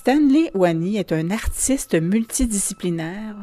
Stanley 0.00 0.50
Wani 0.54 0.96
est 0.96 1.12
un 1.12 1.30
artiste 1.30 1.94
multidisciplinaire 1.94 3.36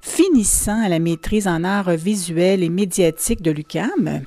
finissant 0.00 0.82
à 0.82 0.88
la 0.88 0.98
maîtrise 0.98 1.46
en 1.46 1.62
arts 1.62 1.92
visuels 1.92 2.64
et 2.64 2.68
médiatiques 2.68 3.42
de 3.42 3.52
l'UCAM. 3.52 4.22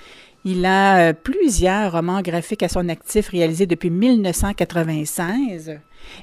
Il 0.45 0.65
a 0.65 1.09
euh, 1.09 1.13
plusieurs 1.13 1.91
romans 1.91 2.21
graphiques 2.21 2.63
à 2.63 2.69
son 2.69 2.87
actif 2.87 3.27
réalisés 3.27 3.65
depuis 3.65 3.89
1996. 3.89 5.77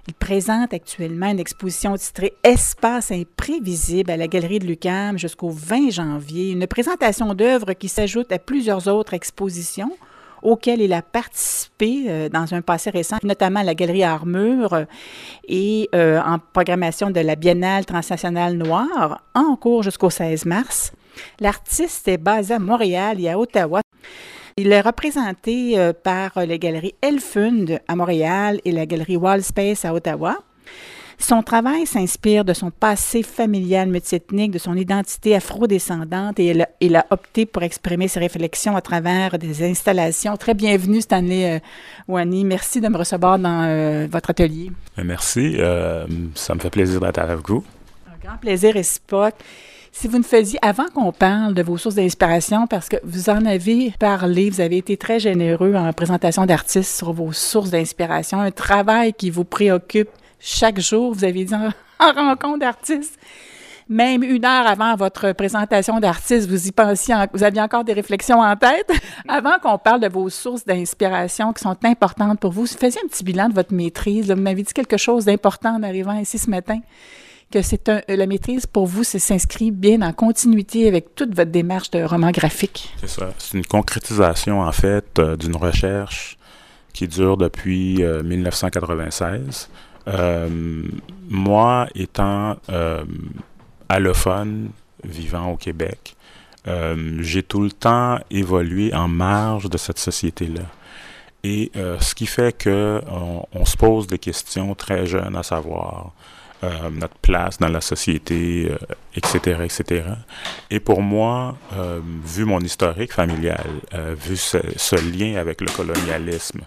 Il 0.07 0.15
présente 0.15 0.73
actuellement 0.73 1.31
une 1.31 1.41
exposition 1.41 1.95
titrée 1.99 2.33
Espace 2.43 3.11
imprévisible 3.11 4.11
à 4.11 4.17
la 4.17 4.29
Galerie 4.29 4.61
de 4.61 4.67
l'UCAM 4.67 5.19
jusqu'au 5.19 5.51
20 5.51 5.91
janvier, 5.91 6.53
une 6.53 6.67
présentation 6.67 7.35
d'œuvres 7.35 7.75
qui 7.75 7.89
s'ajoute 7.89 8.33
à 8.33 8.39
plusieurs 8.39 8.89
autres 8.89 9.13
expositions 9.13 9.93
auxquelles 10.43 10.81
il 10.81 10.93
a 10.93 11.03
participé 11.03 12.05
euh, 12.09 12.29
dans 12.29 12.55
un 12.55 12.63
passé 12.63 12.91
récent, 12.91 13.17
notamment 13.23 13.61
à 13.61 13.65
la 13.65 13.75
Galerie 13.75 14.05
Armure 14.05 14.85
et 15.47 15.89
euh, 15.95 16.21
en 16.21 16.39
programmation 16.39 17.11
de 17.11 17.21
la 17.21 17.37
Biennale 17.37 17.85
transnationale 17.85 18.55
noire, 18.55 19.23
en 19.35 19.57
cours 19.57 19.83
jusqu'au 19.83 20.11
16 20.11 20.47
mars. 20.47 20.93
L'artiste 21.41 22.09
est 22.09 22.19
basé 22.19 22.55
à 22.55 22.59
Montréal 22.59 23.21
et 23.21 23.29
à 23.29 23.39
Ottawa. 23.39 23.81
Il 24.57 24.73
est 24.73 24.81
représenté 24.81 25.79
euh, 25.79 25.93
par 25.93 26.33
les 26.45 26.59
galeries 26.59 26.95
Elfund 27.01 27.81
à 27.87 27.95
Montréal 27.95 28.61
et 28.65 28.73
la 28.73 28.87
galerie 28.87 29.17
Wallspace 29.17 29.85
à 29.85 29.95
Ottawa. 29.95 30.39
Son 31.21 31.43
travail 31.43 31.85
s'inspire 31.85 32.45
de 32.45 32.53
son 32.53 32.71
passé 32.71 33.25
familial 33.25 33.89
multiethnique, 33.89 34.53
de 34.53 34.59
son 34.59 34.77
identité 34.77 35.35
afro-descendante 35.35 36.39
et 36.39 36.65
il 36.81 36.97
a, 36.97 37.07
opté 37.11 37.45
pour 37.45 37.65
exprimer 37.65 38.07
ses 38.07 38.21
réflexions 38.21 38.77
à 38.77 38.81
travers 38.81 39.37
des 39.37 39.69
installations. 39.69 40.37
Très 40.37 40.55
bienvenue, 40.55 41.01
Stanley 41.01 41.57
euh, 41.57 41.59
Wani. 42.07 42.45
Merci 42.45 42.81
de 42.81 42.89
me 42.89 42.97
recevoir 42.97 43.39
dans 43.39 43.65
euh, 43.65 44.07
votre 44.09 44.31
atelier. 44.31 44.71
Merci. 44.97 45.57
ça 46.35 46.55
me 46.55 46.61
fait 46.61 46.71
plaisir 46.71 47.01
d'être 47.01 47.19
avec 47.19 47.49
vous. 47.49 47.65
Un 48.07 48.27
grand 48.27 48.39
plaisir 48.39 48.75
réciproque. 48.75 49.35
Si 49.91 50.07
vous 50.07 50.19
ne 50.19 50.23
faisiez, 50.23 50.61
avant 50.63 50.87
qu'on 50.95 51.11
parle 51.11 51.55
de 51.55 51.63
vos 51.63 51.77
sources 51.77 51.97
d'inspiration, 51.97 52.69
parce 52.69 52.89
que 52.89 52.97
vous 53.03 53.31
en 53.31 53.45
avez 53.45 53.93
parlé, 53.99 54.49
vous 54.49 54.61
avez 54.61 54.77
été 54.77 54.97
très 54.97 55.19
généreux 55.19 55.75
en 55.75 55.93
présentation 55.93 56.47
d'artistes 56.47 56.97
sur 56.97 57.13
vos 57.13 57.33
sources 57.33 57.71
d'inspiration, 57.71 58.39
un 58.41 58.53
travail 58.53 59.13
qui 59.13 59.31
vous 59.31 59.43
préoccupe 59.43 60.11
chaque 60.41 60.81
jour, 60.81 61.15
vous 61.15 61.25
avez 61.25 61.45
dit 61.45 61.55
en, 62.01 62.13
rencontre 62.13 62.61
d'artistes. 62.61 63.19
Même 63.91 64.23
une 64.23 64.45
heure 64.45 64.67
avant 64.67 64.95
votre 64.97 65.33
présentation 65.33 65.99
d'artiste, 65.99 66.47
vous 66.47 66.67
y 66.67 66.73
pensiez, 66.73 67.15
vous 67.33 67.43
aviez 67.43 67.63
encore 67.63 67.85
des 67.85 67.95
réflexions 67.95 68.41
en 68.41 68.55
tête. 68.55 68.93
avant 69.29 69.59
qu'on 69.63 69.79
parle 69.79 70.01
de 70.01 70.09
vos 70.09 70.29
sources 70.29 70.67
d'inspiration 70.67 71.55
qui 71.55 71.63
sont 71.63 71.77
importantes 71.85 72.39
pour 72.39 72.53
vous, 72.53 72.67
faisiez 72.67 73.01
un 73.03 73.09
petit 73.09 73.25
bilan 73.25 73.49
de 73.49 73.55
votre 73.55 73.73
maîtrise. 73.73 74.31
Vous 74.31 74.41
m'avez 74.41 74.63
dit 74.63 74.75
quelque 74.75 74.99
chose 74.99 75.25
d'important 75.25 75.77
en 75.77 75.83
arrivant 75.83 76.19
ici 76.19 76.39
ce 76.39 76.51
matin 76.51 76.81
que 77.51 77.63
c'est 77.63 77.91
la 78.09 78.27
maîtrise 78.27 78.67
pour 78.67 78.87
vous, 78.87 79.05
s'inscrit 79.05 79.71
bien 79.71 80.03
en 80.03 80.13
continuité 80.13 80.87
avec 80.87 81.15
toute 81.15 81.35
votre 81.35 81.51
démarche 81.51 81.91
de 81.91 82.03
roman 82.03 82.31
graphique. 82.31 82.93
C'est 83.01 83.09
ça. 83.09 83.31
C'est 83.39 83.57
une 83.57 83.65
concrétisation, 83.65 84.61
en 84.61 84.73
fait, 84.73 85.19
euh, 85.19 85.37
d'une 85.37 85.57
recherche 85.57 86.37
qui 86.93 87.09
dure 87.09 87.37
depuis 87.37 88.03
1996. 88.25 89.23
Euh, 89.23 89.43
euh, 89.45 89.88
moi, 91.29 91.87
étant 91.95 92.57
allophone, 93.89 94.71
vivant 95.05 95.53
au 95.53 95.57
Québec, 95.57 96.17
j'ai 97.21 97.43
tout 97.43 97.63
le 97.63 97.71
temps 97.71 98.19
évolué 98.31 98.95
en 98.95 99.09
marge 99.09 99.69
de 99.69 99.77
cette 99.79 99.99
société-là. 99.99 100.65
Et 101.45 101.71
ce 101.75 102.15
qui 102.15 102.27
fait 102.27 102.57
que 102.57 103.01
on, 103.53 103.65
se 103.65 103.77
pose 103.77 104.07
des 104.07 104.19
questions 104.19 104.75
très 104.75 105.07
jeunes, 105.07 105.37
à 105.37 105.43
savoir 105.43 106.13
euh, 106.65 106.91
notre 106.91 107.15
place 107.19 107.59
dans 107.59 107.69
la 107.69 107.81
société, 107.81 108.69
etc., 109.15 109.39
euh, 109.47 109.63
etc. 109.63 110.03
Et 110.73 110.81
pour 110.81 111.03
moi, 111.03 111.57
euh, 111.75 112.01
vu 112.25 112.45
mon 112.45 112.59
historique 112.59 113.13
familial, 113.13 113.65
vu 114.17 114.37
ce, 114.37 114.97
lien 114.97 115.37
avec 115.37 115.61
le 115.61 115.69
colonialisme 115.69 116.63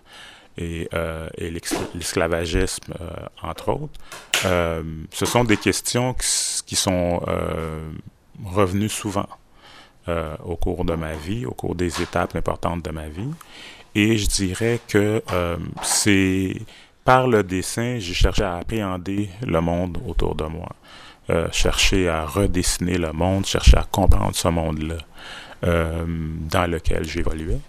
et, 0.57 0.89
et 1.38 1.50
l'esclavagisme, 1.95 2.94
entre 3.41 3.69
autres, 3.69 4.00
ce 5.12 5.25
sont 5.25 5.44
des 5.44 5.57
questions 5.57 6.13
qui, 6.66 6.75
sont 6.75 7.22
revenues 8.44 8.89
souvent 8.89 9.28
au 10.44 10.56
cours 10.56 10.85
de 10.85 10.95
ma 10.95 11.13
vie, 11.13 11.45
au 11.45 11.51
cours 11.51 11.75
des 11.75 12.01
étapes 12.01 12.35
importantes 12.35 12.84
de 12.84 12.91
ma 12.91 13.07
vie. 13.07 13.31
Et 13.95 14.17
je 14.17 14.28
dirais 14.28 14.79
que 14.88 15.22
c'est 15.81 16.56
par 17.03 17.28
le 17.28 17.44
dessin, 17.44 17.97
j'ai 18.00 18.13
cherché 18.13 18.44
à 18.44 18.57
appréhender 18.57 19.29
le 19.45 19.59
monde 19.59 19.97
autour 20.06 20.35
de 20.35 20.45
moi, 20.45 20.69
euh, 21.29 21.47
chercher 21.51 22.07
à 22.07 22.25
redessiner 22.25 22.97
le 22.97 23.12
monde, 23.12 23.45
chercher 23.45 23.78
à 23.78 23.83
comprendre 23.83 24.35
ce 24.35 24.47
monde-là 24.47 24.97
euh, 25.63 26.06
dans 26.07 26.69
lequel 26.69 27.06
j'évoluais. 27.06 27.59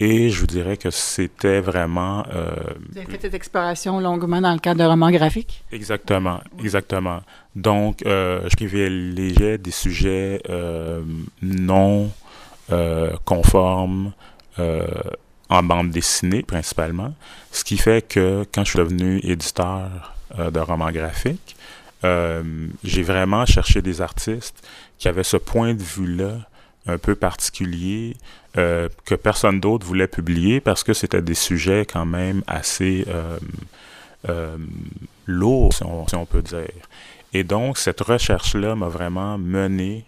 Et 0.00 0.30
je 0.30 0.40
vous 0.40 0.46
dirais 0.46 0.76
que 0.76 0.90
c'était 0.90 1.60
vraiment... 1.60 2.24
Euh, 2.34 2.50
vous 2.90 2.98
avez 2.98 3.06
fait 3.06 3.22
cette 3.22 3.34
exploration 3.34 4.00
longuement 4.00 4.40
dans 4.40 4.52
le 4.52 4.58
cadre 4.58 4.80
de 4.80 4.84
roman 4.84 5.10
graphique? 5.10 5.62
Exactement, 5.70 6.40
exactement. 6.62 7.20
Donc, 7.54 7.98
je 8.04 8.56
privilégiais 8.56 9.58
des 9.58 9.70
sujets 9.70 10.42
non 11.42 12.10
conformes, 13.24 14.12
en 15.52 15.62
bande 15.62 15.90
dessinée 15.90 16.42
principalement, 16.42 17.14
ce 17.50 17.62
qui 17.62 17.76
fait 17.76 18.06
que 18.06 18.46
quand 18.54 18.64
je 18.64 18.70
suis 18.70 18.78
devenu 18.78 19.20
éditeur 19.22 20.14
euh, 20.38 20.50
de 20.50 20.58
romans 20.58 20.90
graphiques, 20.90 21.56
euh, 22.04 22.42
j'ai 22.82 23.02
vraiment 23.02 23.44
cherché 23.44 23.82
des 23.82 24.00
artistes 24.00 24.66
qui 24.98 25.08
avaient 25.08 25.22
ce 25.22 25.36
point 25.36 25.74
de 25.74 25.82
vue-là 25.82 26.38
un 26.86 26.96
peu 26.96 27.14
particulier 27.14 28.16
euh, 28.58 28.88
que 29.04 29.14
personne 29.14 29.60
d'autre 29.60 29.86
voulait 29.86 30.08
publier 30.08 30.60
parce 30.60 30.84
que 30.84 30.92
c'était 30.92 31.22
des 31.22 31.34
sujets 31.34 31.86
quand 31.86 32.06
même 32.06 32.42
assez 32.46 33.06
lourds, 35.26 35.72
si 35.72 35.82
on, 35.84 36.06
si 36.06 36.14
on, 36.14 36.26
peut 36.26 36.42
dire. 36.42 36.68
Et 37.32 37.44
donc, 37.44 37.78
cette 37.78 38.00
recherche-là 38.00 38.74
m'a 38.74 38.88
vraiment 38.88 39.38
mené 39.38 40.04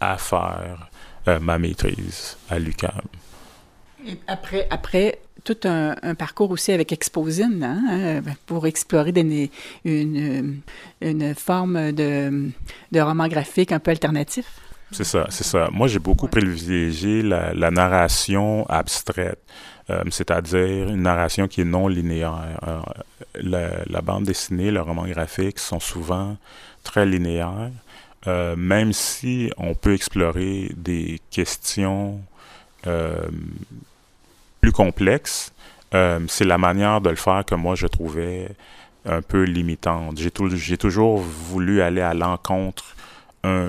à 0.00 0.18
faire 0.18 0.88
ma 1.40 1.58
maîtrise 1.58 2.36
à 2.48 2.58
l'UQAM 2.58 3.02
après, 4.26 4.66
après 4.70 5.18
tout 5.44 5.56
un, 5.64 6.14
parcours 6.14 6.50
aussi 6.50 6.72
avec 6.72 6.92
Exposine 6.92 7.62
hein, 7.62 8.22
pour 8.46 8.66
explorer 8.66 9.12
une, 9.84 10.60
une, 11.00 11.34
forme 11.34 11.92
de, 11.92 12.50
de 12.92 13.00
roman 13.00 13.28
graphique 13.28 13.72
un 13.72 13.78
peu 13.78 13.90
alternatif. 13.90 14.46
C'est 14.92 15.04
ça, 15.04 15.26
c'est 15.30 15.44
ça. 15.44 15.68
Moi, 15.72 15.88
j'ai 15.88 15.98
beaucoup 15.98 16.28
privilégié 16.28 17.22
la, 17.22 17.70
narration 17.70 18.64
abstraite, 18.68 19.40
euh, 19.90 20.02
c'est-à-dire 20.10 20.88
une 20.88 21.02
narration 21.02 21.48
qui 21.48 21.62
est 21.62 21.64
non 21.64 21.88
linéaire. 21.88 22.58
Euh, 22.66 22.80
la, 23.34 23.70
la, 23.86 24.00
bande 24.00 24.24
dessinée, 24.24 24.70
le 24.70 24.80
roman 24.80 25.06
graphique 25.06 25.58
sont 25.58 25.80
souvent 25.80 26.36
très 26.84 27.04
linéaires, 27.04 27.70
euh, 28.28 28.54
même 28.56 28.92
si 28.92 29.50
on 29.56 29.74
peut 29.74 29.94
explorer 29.94 30.70
des 30.76 31.20
questions 31.30 32.20
complexe, 34.72 35.52
euh, 35.94 36.20
c'est 36.28 36.44
la 36.44 36.58
manière 36.58 37.00
de 37.00 37.10
le 37.10 37.16
faire 37.16 37.44
que 37.44 37.54
moi 37.54 37.74
je 37.74 37.86
trouvais 37.86 38.48
un 39.04 39.22
peu 39.22 39.44
limitante. 39.44 40.18
J'ai, 40.18 40.76
toujours 40.76 41.18
voulu 41.18 41.80
aller 41.80 42.00
à 42.00 42.12
l'encontre 42.12 42.96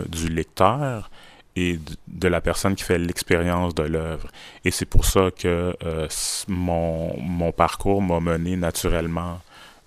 du 0.08 0.30
lecteur 0.30 1.10
et 1.56 1.80
de 2.08 2.28
la 2.28 2.40
personne 2.40 2.76
qui 2.76 2.84
fait 2.84 3.00
l'expérience 3.00 3.74
de 3.74 3.84
l'œuvre. 3.84 4.28
Et 4.64 4.72
c'est 4.72 4.86
pour 4.86 5.06
ça 5.06 5.30
que 5.32 5.76
euh, 5.84 6.08
mon, 6.48 7.52
parcours 7.52 8.02
m'a 8.02 8.20
mené 8.20 8.56
naturellement 8.56 9.40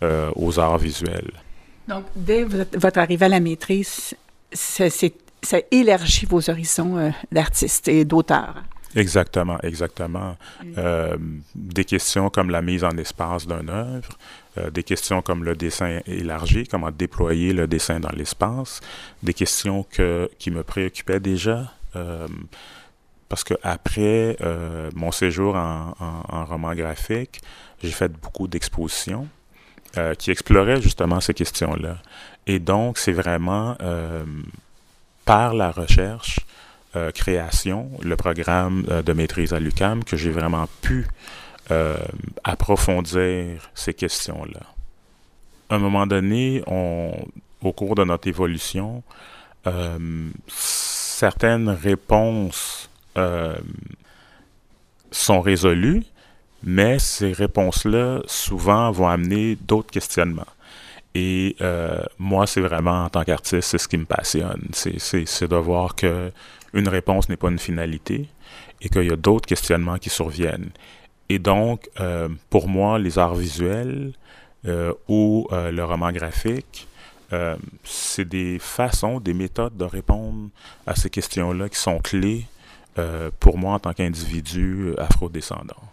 euh, 0.02 0.30
aux 0.34 0.58
arts 0.58 0.78
visuels. 0.78 1.30
Donc, 1.86 2.04
dès 2.16 2.44
votre 2.44 2.98
arrivée 2.98 3.26
à 3.26 3.28
la 3.28 3.40
maîtrise, 3.40 4.14
ça, 4.52 4.86
ça 4.90 5.58
élargit 5.70 6.26
vos 6.26 6.50
horizons 6.50 7.12
d'artiste 7.30 7.88
et 7.88 8.04
d'auteur. 8.04 8.62
Exactement, 8.96 9.58
exactement. 9.62 10.36
Euh, 10.76 11.16
des 11.54 11.84
questions 11.84 12.28
comme 12.28 12.50
la 12.50 12.62
mise 12.62 12.82
en 12.82 12.96
espace 12.96 13.46
d'une 13.46 13.70
œuvre, 13.70 14.18
euh, 14.58 14.70
des 14.70 14.82
questions 14.82 15.22
comme 15.22 15.44
le 15.44 15.54
dessin 15.54 16.00
élargi, 16.06 16.66
comment 16.66 16.90
déployer 16.90 17.52
le 17.52 17.66
dessin 17.66 18.00
dans 18.00 18.10
l'espace, 18.10 18.80
des 19.22 19.34
questions 19.34 19.84
que, 19.84 20.30
qui 20.38 20.50
me 20.50 20.62
préoccupaient 20.62 21.20
déjà. 21.20 21.72
Euh, 21.96 22.26
parce 23.28 23.44
que 23.44 23.54
après 23.62 24.36
mon 24.96 25.12
séjour 25.12 25.54
en, 25.54 26.44
roman 26.46 26.74
graphique, 26.74 27.40
j'ai 27.80 27.92
fait 27.92 28.08
beaucoup 28.08 28.48
d'expositions 28.48 29.28
qui 30.18 30.32
exploraient 30.32 30.82
justement 30.82 31.20
ces 31.20 31.32
questions-là. 31.32 31.98
Et 32.48 32.58
donc, 32.58 32.98
c'est 32.98 33.12
vraiment 33.12 33.76
par 35.24 35.54
la 35.54 35.70
recherche 35.70 36.40
euh, 36.96 37.12
création, 37.12 37.88
le 38.02 38.16
programme 38.16 38.84
euh, 38.90 39.00
de 39.00 39.12
maîtrise 39.12 39.52
à 39.52 39.60
l'UCAM, 39.60 40.02
que 40.02 40.16
j'ai 40.16 40.32
vraiment 40.32 40.68
pu 40.82 41.06
euh, 41.70 41.96
approfondir 42.44 43.70
ces 43.74 43.94
questions-là. 43.94 44.60
un 45.70 45.78
moment 45.78 46.06
donné, 46.06 46.62
on, 46.66 47.12
au 47.62 47.72
cours 47.72 47.94
de 47.94 48.04
notre 48.04 48.28
évolution, 48.28 49.02
certaines 50.48 51.68
réponses 51.68 52.90
sont 55.10 55.40
résolues, 55.40 56.02
mais 56.62 56.98
ces 56.98 57.32
réponses-là, 57.32 58.20
souvent, 58.26 58.90
vont 58.90 59.08
amener 59.08 59.56
d'autres 59.56 59.90
questionnements. 59.90 60.46
Et 61.14 61.56
euh, 61.60 62.02
moi, 62.18 62.46
c'est 62.46 62.60
vraiment, 62.60 63.04
en 63.04 63.08
tant 63.08 63.24
qu'artiste, 63.24 63.62
c'est 63.62 63.78
ce 63.78 63.88
qui 63.88 63.96
me 63.96 64.04
passionne. 64.04 64.68
C'est 64.72 65.48
de 65.48 65.56
voir 65.56 65.94
que 65.94 66.30
une 66.72 66.88
réponse 66.88 67.28
n'est 67.28 67.36
pas 67.36 67.48
une 67.48 67.58
finalité 67.58 68.28
et 68.80 68.88
qu'il 68.88 69.04
y 69.04 69.10
a 69.10 69.16
d'autres 69.16 69.46
questionnements 69.46 69.98
qui 69.98 70.08
surviennent. 70.08 70.70
Et 71.30 71.38
donc, 71.38 71.88
euh, 72.00 72.28
pour 72.50 72.68
moi, 72.68 72.98
les 72.98 73.18
arts 73.18 73.34
visuels 73.34 74.12
euh, 74.66 74.92
ou 75.08 75.48
le 75.50 75.82
roman 75.82 76.12
graphique, 76.12 76.86
c'est 77.84 78.28
des 78.28 78.58
façons, 78.58 79.20
des 79.20 79.32
méthodes 79.32 79.76
de 79.76 79.84
répondre 79.84 80.48
à 80.86 80.96
ces 80.96 81.08
questions-là 81.08 81.68
qui 81.68 81.78
sont 81.78 82.00
clés 82.00 82.46
pour 83.38 83.56
moi 83.56 83.74
en 83.74 83.78
tant 83.78 83.92
qu'individu 83.92 84.92
afrodescendant. 84.98 85.90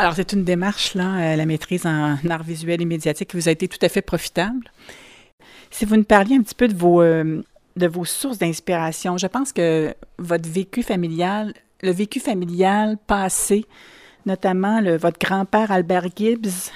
Alors, 0.00 0.14
c'est 0.14 0.32
une 0.32 0.44
démarche, 0.44 0.94
là, 0.94 1.32
euh, 1.32 1.36
la 1.36 1.44
maîtrise 1.44 1.84
en 1.84 2.16
art 2.30 2.44
visuel 2.44 2.80
et 2.80 2.84
médiatique, 2.84 3.30
qui 3.30 3.36
vous 3.36 3.48
a 3.48 3.50
été 3.50 3.66
tout 3.66 3.80
à 3.82 3.88
fait 3.88 4.00
profitable. 4.00 4.70
Si 5.72 5.84
vous 5.84 5.96
nous 5.96 6.04
parliez 6.04 6.36
un 6.36 6.42
petit 6.42 6.54
peu 6.54 6.68
de 6.68 6.74
vos, 6.74 7.02
euh, 7.02 7.42
de 7.74 7.86
vos 7.88 8.04
sources 8.04 8.38
d'inspiration, 8.38 9.18
je 9.18 9.26
pense 9.26 9.52
que 9.52 9.92
votre 10.18 10.48
vécu 10.48 10.84
familial, 10.84 11.52
le 11.82 11.90
vécu 11.90 12.20
familial 12.20 12.96
passé, 13.08 13.66
notamment 14.28 14.80
le, 14.80 14.96
votre 14.96 15.18
grand-père 15.18 15.72
Albert 15.72 16.06
Gibbs, 16.14 16.70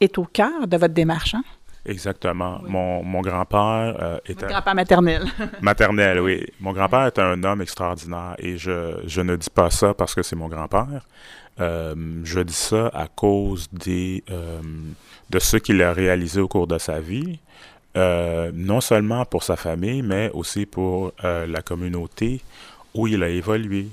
est 0.00 0.18
au 0.18 0.24
cœur 0.24 0.66
de 0.66 0.76
votre 0.76 0.94
démarche. 0.94 1.34
Hein? 1.34 1.44
Exactement. 1.86 2.60
Mon, 2.66 3.04
mon 3.04 3.20
grand-père 3.20 3.96
euh, 4.00 4.18
est 4.26 4.42
un... 4.42 4.48
grand-père 4.48 4.74
maternel. 4.74 5.22
maternel, 5.60 6.20
oui. 6.20 6.44
Mon 6.60 6.72
grand-père 6.72 7.06
est 7.06 7.18
un 7.18 7.42
homme 7.44 7.62
extraordinaire 7.62 8.34
et 8.38 8.58
je, 8.58 9.02
je 9.06 9.20
ne 9.20 9.36
dis 9.36 9.50
pas 9.50 9.70
ça 9.70 9.94
parce 9.94 10.14
que 10.14 10.22
c'est 10.22 10.36
mon 10.36 10.48
grand-père. 10.48 11.06
Euh, 11.60 11.94
je 12.24 12.40
dis 12.40 12.52
ça 12.52 12.88
à 12.88 13.06
cause 13.08 13.68
des, 13.72 14.22
euh, 14.30 14.60
de 15.30 15.38
ce 15.38 15.56
qu'il 15.56 15.80
a 15.82 15.92
réalisé 15.92 16.40
au 16.40 16.48
cours 16.48 16.66
de 16.66 16.78
sa 16.78 17.00
vie, 17.00 17.38
euh, 17.96 18.50
non 18.52 18.80
seulement 18.80 19.24
pour 19.24 19.42
sa 19.42 19.56
famille, 19.56 20.02
mais 20.02 20.30
aussi 20.34 20.66
pour 20.66 21.12
la 21.22 21.62
communauté 21.62 22.42
où 22.94 23.06
il 23.06 23.22
a 23.22 23.28
évolué. 23.28 23.88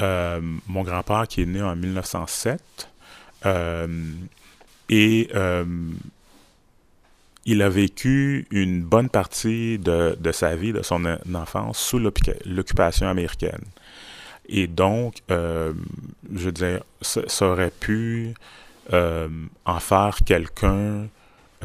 Mon 0.00 0.82
grand-père 0.82 1.26
qui 1.28 1.42
est 1.42 1.46
né 1.46 1.62
en 1.62 1.76
1907 1.76 2.88
et 4.88 5.28
il 7.44 7.62
a 7.62 7.68
vécu 7.68 8.46
une 8.50 8.82
bonne 8.82 9.08
partie 9.08 9.78
de, 9.78 10.16
sa 10.32 10.54
vie, 10.54 10.72
de 10.72 10.82
son 10.82 11.04
enfance, 11.34 11.78
sous 11.78 11.98
l'occupation 11.98 13.08
américaine. 13.08 13.64
Et 14.48 14.66
donc, 14.66 15.16
euh, 15.30 15.72
je 16.32 16.44
veux 16.46 16.52
dire, 16.52 16.82
ça, 17.00 17.46
aurait 17.46 17.70
pu 17.70 18.34
euh, 18.92 19.28
en 19.64 19.80
faire 19.80 20.18
quelqu'un 20.24 21.06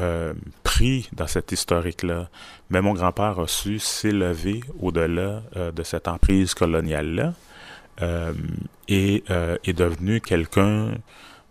euh, 0.00 0.32
pris 0.62 1.08
dans 1.12 1.26
cette 1.26 1.52
historique-là. 1.52 2.28
Mais 2.70 2.80
mon 2.80 2.94
grand-père 2.94 3.38
a 3.38 3.48
su 3.48 3.78
s'élever 3.78 4.62
au-delà 4.80 5.42
de 5.54 5.82
cette 5.82 6.06
emprise 6.06 6.54
coloniale-là 6.54 7.34
et 8.88 9.24
est 9.28 9.72
devenu 9.72 10.20
quelqu'un 10.20 10.92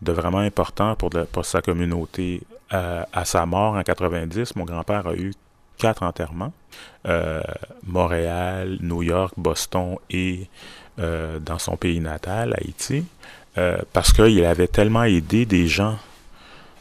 de 0.01 0.11
vraiment 0.11 0.39
important 0.39 0.95
pour, 0.95 1.11
sa 1.45 1.61
communauté. 1.61 2.41
à 2.69 3.25
sa 3.25 3.45
mort 3.45 3.75
en 3.75 3.83
90, 3.83 4.55
mon 4.55 4.65
grand-père 4.65 5.07
a 5.07 5.15
eu 5.15 5.33
quatre 5.77 6.03
enterrements. 6.03 6.53
Montréal, 7.85 8.77
New 8.81 9.03
York, 9.03 9.33
Boston 9.37 9.97
et 10.09 10.47
euh, 10.99 11.37
dans 11.37 11.59
son 11.59 11.77
pays 11.77 11.99
natal, 11.99 12.55
Haïti, 12.57 13.05
euh, 13.59 13.77
parce 13.93 14.11
qu'il 14.11 14.43
avait 14.43 14.67
tellement 14.67 15.03
aidé 15.03 15.45
des 15.45 15.67
gens 15.67 15.99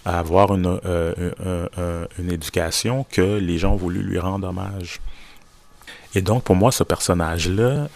à 0.07 0.19
avoir 0.19 0.55
une, 0.55 0.81
euh, 0.87 2.07
une 2.19 2.33
éducation 2.33 3.05
que 3.13 3.37
les 3.37 3.59
gens 3.59 3.75
ont 3.75 3.77
voulu 3.77 4.03
lui 4.03 4.19
rendre 4.19 4.49
hommage. 4.49 5.01
Et 6.15 6.23
donc, 6.23 6.45
pour 6.45 6.57
moi, 6.57 6.73
ce 6.73 6.85
personnage-là, 6.85 7.89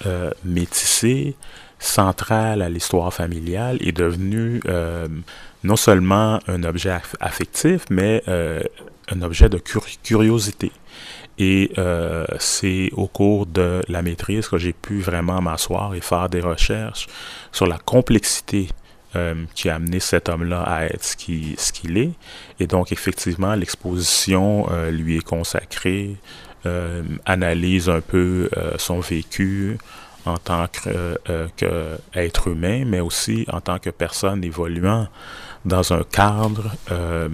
métissé, 0.44 1.36
central 1.78 2.60
à 2.60 2.68
l'histoire 2.68 3.12
familiale, 3.12 3.78
est 3.80 3.92
devenu 3.92 4.60
non 5.64 5.76
seulement 5.76 6.38
un 6.46 6.62
objet 6.64 6.96
affectif, 7.20 7.84
mais 7.90 8.22
un 8.26 9.22
objet 9.22 9.48
de 9.48 9.58
curiosité. 9.58 10.72
Et 11.40 11.72
euh, 11.78 12.26
c'est 12.38 12.90
au 12.92 13.06
cours 13.06 13.46
de 13.46 13.80
la 13.88 14.02
maîtrise 14.02 14.46
que 14.46 14.58
j'ai 14.58 14.74
pu 14.74 15.00
vraiment 15.00 15.40
m'asseoir 15.40 15.94
et 15.94 16.02
faire 16.02 16.28
des 16.28 16.40
recherches 16.40 17.06
sur 17.50 17.66
la 17.66 17.78
complexité 17.78 18.68
euh, 19.16 19.34
qui 19.54 19.70
a 19.70 19.76
amené 19.76 20.00
cet 20.00 20.28
homme-là 20.28 20.62
à 20.62 20.84
être 20.84 21.02
ce 21.02 21.16
qu'il 21.16 21.96
est. 21.96 22.12
Et 22.60 22.66
donc, 22.66 22.92
effectivement, 22.92 23.54
l'exposition 23.54 24.68
euh, 24.70 24.90
lui 24.90 25.16
est 25.16 25.24
consacrée, 25.24 26.16
analyse 27.24 27.88
un 27.88 28.00
peu 28.00 28.48
son 28.78 29.00
vécu 29.00 29.78
en 30.26 30.36
tant 30.36 30.66
qu'être 31.56 32.48
humain, 32.48 32.84
mais 32.86 33.00
aussi 33.00 33.46
en 33.52 33.60
tant 33.60 33.78
que 33.78 33.90
personne 33.90 34.44
évoluant 34.44 35.08
dans 35.64 35.92
un 35.92 36.02
cadre 36.04 36.74
euh, 36.90 37.28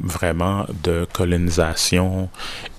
vraiment 0.00 0.66
de 0.82 1.06
colonisation 1.12 2.28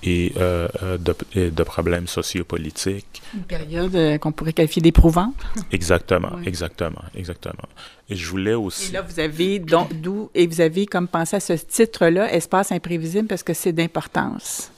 et 0.04 0.34
euh, 0.38 0.68
euh, 0.84 0.98
de, 0.98 1.16
de, 1.50 1.63
problèmes 1.63 2.07
sociopolitiques. 2.07 3.22
Une 3.34 3.44
période 3.44 4.19
qu'on 4.19 4.34
pourrait 4.34 4.52
qualifier 4.52 4.81
d'éprouvante. 4.81 5.36
Exactement, 5.72 6.42
exactement, 6.45 7.04
exactement. 7.16 7.69
Et 8.10 8.16
je 8.16 8.30
voulais 8.30 8.56
aussi... 8.56 8.90
Et 8.90 8.94
là, 8.94 9.02
vous 9.02 9.19
avez 9.19 9.60
d'où... 9.60 10.30
Et 10.36 10.48
vous 10.48 10.60
avez 10.60 10.86
comme 10.86 11.07
pensé 11.07 11.38
à 11.38 11.40
ce 11.40 11.54
titre-là, 11.54 12.34
Espace 12.34 12.72
imprévisible, 12.72 13.28
parce 13.28 13.44
que 13.44 13.54
c'est 13.54 13.72
d'importance. 13.72 14.72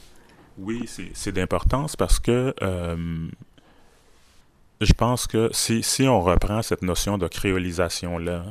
Oui, 0.58 0.88
c'est 1.14 1.32
d'importance 1.32 1.96
parce 1.96 2.18
que... 2.18 2.54
je 4.80 4.92
pense 4.92 5.26
que 5.26 5.48
si, 5.52 5.82
si 5.82 6.08
on 6.08 6.20
reprend 6.20 6.62
cette 6.62 6.82
notion 6.82 7.18
de 7.18 7.28
créolisation-là, 7.28 8.44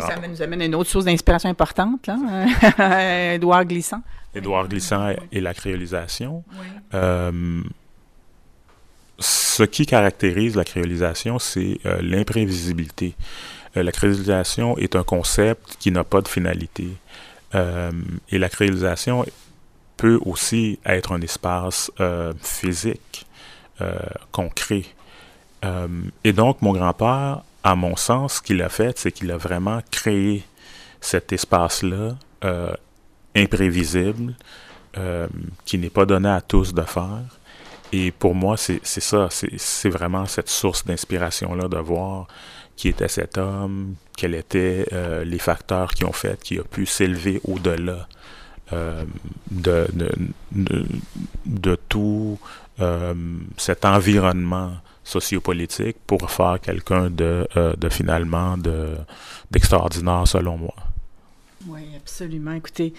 ça 0.00 0.16
nous 0.28 0.42
amène 0.42 0.62
à 0.62 0.64
une 0.64 0.74
autre 0.74 0.90
source 0.90 1.04
d'inspiration 1.04 1.50
importante, 1.50 2.06
là. 2.06 3.34
Édouard 3.34 3.64
Glissant. 3.64 4.02
Édouard 4.34 4.68
Glissant 4.68 5.14
et 5.32 5.40
la 5.40 5.54
créolisation. 5.54 6.44
Euh, 6.94 7.62
ce 9.18 9.62
qui 9.62 9.86
caractérise 9.86 10.56
la 10.56 10.64
créolisation, 10.64 11.38
c'est 11.38 11.78
euh, 11.84 12.00
l'imprévisibilité. 12.02 13.14
Euh, 13.76 13.82
la 13.82 13.92
créolisation 13.92 14.78
est 14.78 14.96
un 14.96 15.02
concept 15.02 15.76
qui 15.78 15.90
n'a 15.90 16.04
pas 16.04 16.20
de 16.20 16.28
finalité. 16.28 16.88
et 17.54 18.38
la 18.38 18.50
créolisation 18.50 19.24
peut 19.96 20.18
aussi 20.24 20.78
être 20.84 21.12
un 21.12 21.20
espace 21.20 21.90
physique 22.42 23.26
qu'on 24.32 24.48
crée. 24.48 24.86
et 26.24 26.32
donc, 26.32 26.62
mon 26.62 26.72
grand-père 26.72 27.42
à 27.66 27.74
mon 27.74 27.96
sens, 27.96 28.34
ce 28.34 28.42
qu'il 28.42 28.62
a 28.62 28.68
fait, 28.68 28.96
c'est 28.96 29.10
qu'il 29.10 29.28
a 29.32 29.36
vraiment 29.36 29.80
créé 29.90 30.44
cet 31.00 31.32
espace-là 31.32 32.14
euh, 32.44 32.72
imprévisible, 33.34 34.36
euh, 34.96 35.26
qui 35.64 35.76
n'est 35.76 35.90
pas 35.90 36.06
donné 36.06 36.28
à 36.28 36.40
tous 36.40 36.72
de 36.72 36.82
faire. 36.82 37.24
Et 37.90 38.12
pour 38.12 38.36
moi, 38.36 38.56
c'est 38.56 38.80
ça, 38.84 39.28
c'est 39.30 39.88
vraiment 39.88 40.26
cette 40.26 40.48
source 40.48 40.84
d'inspiration-là 40.84 41.66
de 41.66 41.78
voir 41.78 42.28
qui 42.76 42.86
était 42.88 43.08
cet 43.08 43.36
homme, 43.36 43.96
quels 44.16 44.36
étaient 44.36 44.86
euh, 44.92 45.24
les 45.24 45.40
facteurs 45.40 45.92
qui 45.92 46.04
ont 46.04 46.12
fait 46.12 46.40
qu'il 46.40 46.60
a 46.60 46.62
pu 46.62 46.86
s'élever 46.86 47.40
au-delà 47.42 48.06
de, 48.70 49.86
de, 51.46 51.78
tout 51.88 52.38
cet 53.56 53.84
environnement 53.84 54.72
sociopolitique 55.06 55.96
pour 56.06 56.30
faire 56.30 56.58
quelqu'un 56.60 57.08
de, 57.10 57.46
euh, 57.56 57.74
de 57.76 57.88
finalement 57.88 58.58
de, 58.58 58.96
d'extraordinaire 59.50 60.26
selon 60.26 60.58
moi. 60.58 60.74
Oui, 61.68 61.82
absolument. 61.96 62.52
Écoutez, 62.52 62.92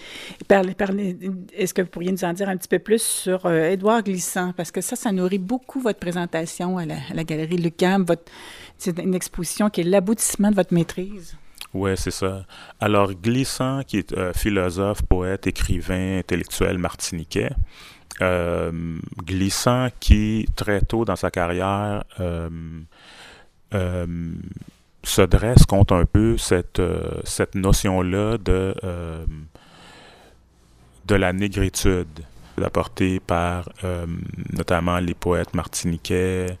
parlez, 0.46 0.74
parlez, 0.74 1.16
est-ce 1.54 1.72
que 1.72 1.82
vous 1.82 1.88
pourriez 1.88 2.10
nous 2.10 2.24
en 2.24 2.32
dire 2.32 2.48
un 2.48 2.56
petit 2.56 2.68
peu 2.68 2.78
plus 2.78 3.02
sur 3.02 3.46
euh, 3.46 3.70
Édouard 3.70 4.02
Glissant? 4.02 4.52
Parce 4.52 4.70
que 4.70 4.80
ça, 4.80 4.96
ça 4.96 5.12
nourrit 5.12 5.38
beaucoup 5.38 5.80
votre 5.80 5.98
présentation 5.98 6.78
à 6.78 6.84
la, 6.86 7.24
Galerie 7.24 7.58
Lucam. 7.58 8.04
C'est 8.78 8.98
une 8.98 9.14
exposition 9.14 9.70
qui 9.70 9.82
est 9.82 9.84
l'aboutissement 9.84 10.50
de 10.50 10.56
votre 10.56 10.74
maîtrise. 10.74 11.36
Oui, 11.74 11.90
c'est 11.96 12.10
ça. 12.10 12.44
Alors, 12.80 13.12
Glissant, 13.12 13.82
qui 13.86 13.98
est 13.98 14.12
euh, 14.12 14.32
philosophe, 14.32 15.02
poète, 15.02 15.46
écrivain, 15.46 16.18
intellectuel 16.18 16.78
martiniquais, 16.78 17.50
euh, 18.22 18.98
glissant 19.24 19.88
qui, 20.00 20.46
très 20.56 20.80
tôt 20.80 21.04
dans 21.04 21.16
sa 21.16 21.30
carrière, 21.30 22.04
euh, 22.20 22.48
se 25.02 25.22
dresse 25.22 25.66
contre 25.66 25.94
un 25.94 26.06
peu 26.06 26.38
cette, 26.38 26.80
notion-là 27.54 28.38
de 28.38 28.74
de 31.06 31.14
la 31.14 31.32
négritude 31.32 32.20
apportée 32.62 33.20
par 33.20 33.68
notamment 34.52 34.98
les 34.98 35.14
poètes 35.14 35.54
martiniquais, 35.54 36.58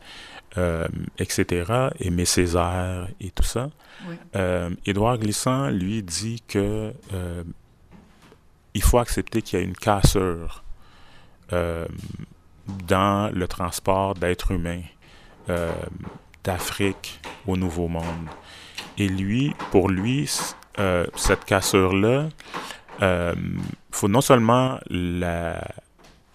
etc., 1.18 1.88
Aimé 2.00 2.24
Césaire 2.24 3.08
et 3.20 3.30
tout 3.30 3.42
ça. 3.42 3.68
Édouard 4.86 5.18
Glissant, 5.18 5.68
lui, 5.68 6.02
dit 6.02 6.42
que 6.46 6.92
il 8.74 8.82
faut 8.82 8.98
accepter 8.98 9.42
qu'il 9.42 9.58
y 9.58 9.62
a 9.62 9.64
une 9.64 9.76
cassure 9.76 10.62
dans 12.86 13.30
le 13.34 13.48
transport 13.48 14.14
d'êtres 14.14 14.52
humains 14.52 14.82
euh, 15.48 15.72
d'Afrique 16.44 17.20
au 17.46 17.56
Nouveau 17.56 17.88
Monde. 17.88 18.28
Et 18.96 19.08
lui, 19.08 19.54
pour 19.70 19.88
lui, 19.88 20.30
euh, 20.78 21.06
cette 21.16 21.44
cassure-là, 21.44 22.28
il 23.00 23.04
euh, 23.04 23.34
faut 23.90 24.08
non 24.08 24.20
seulement 24.20 24.78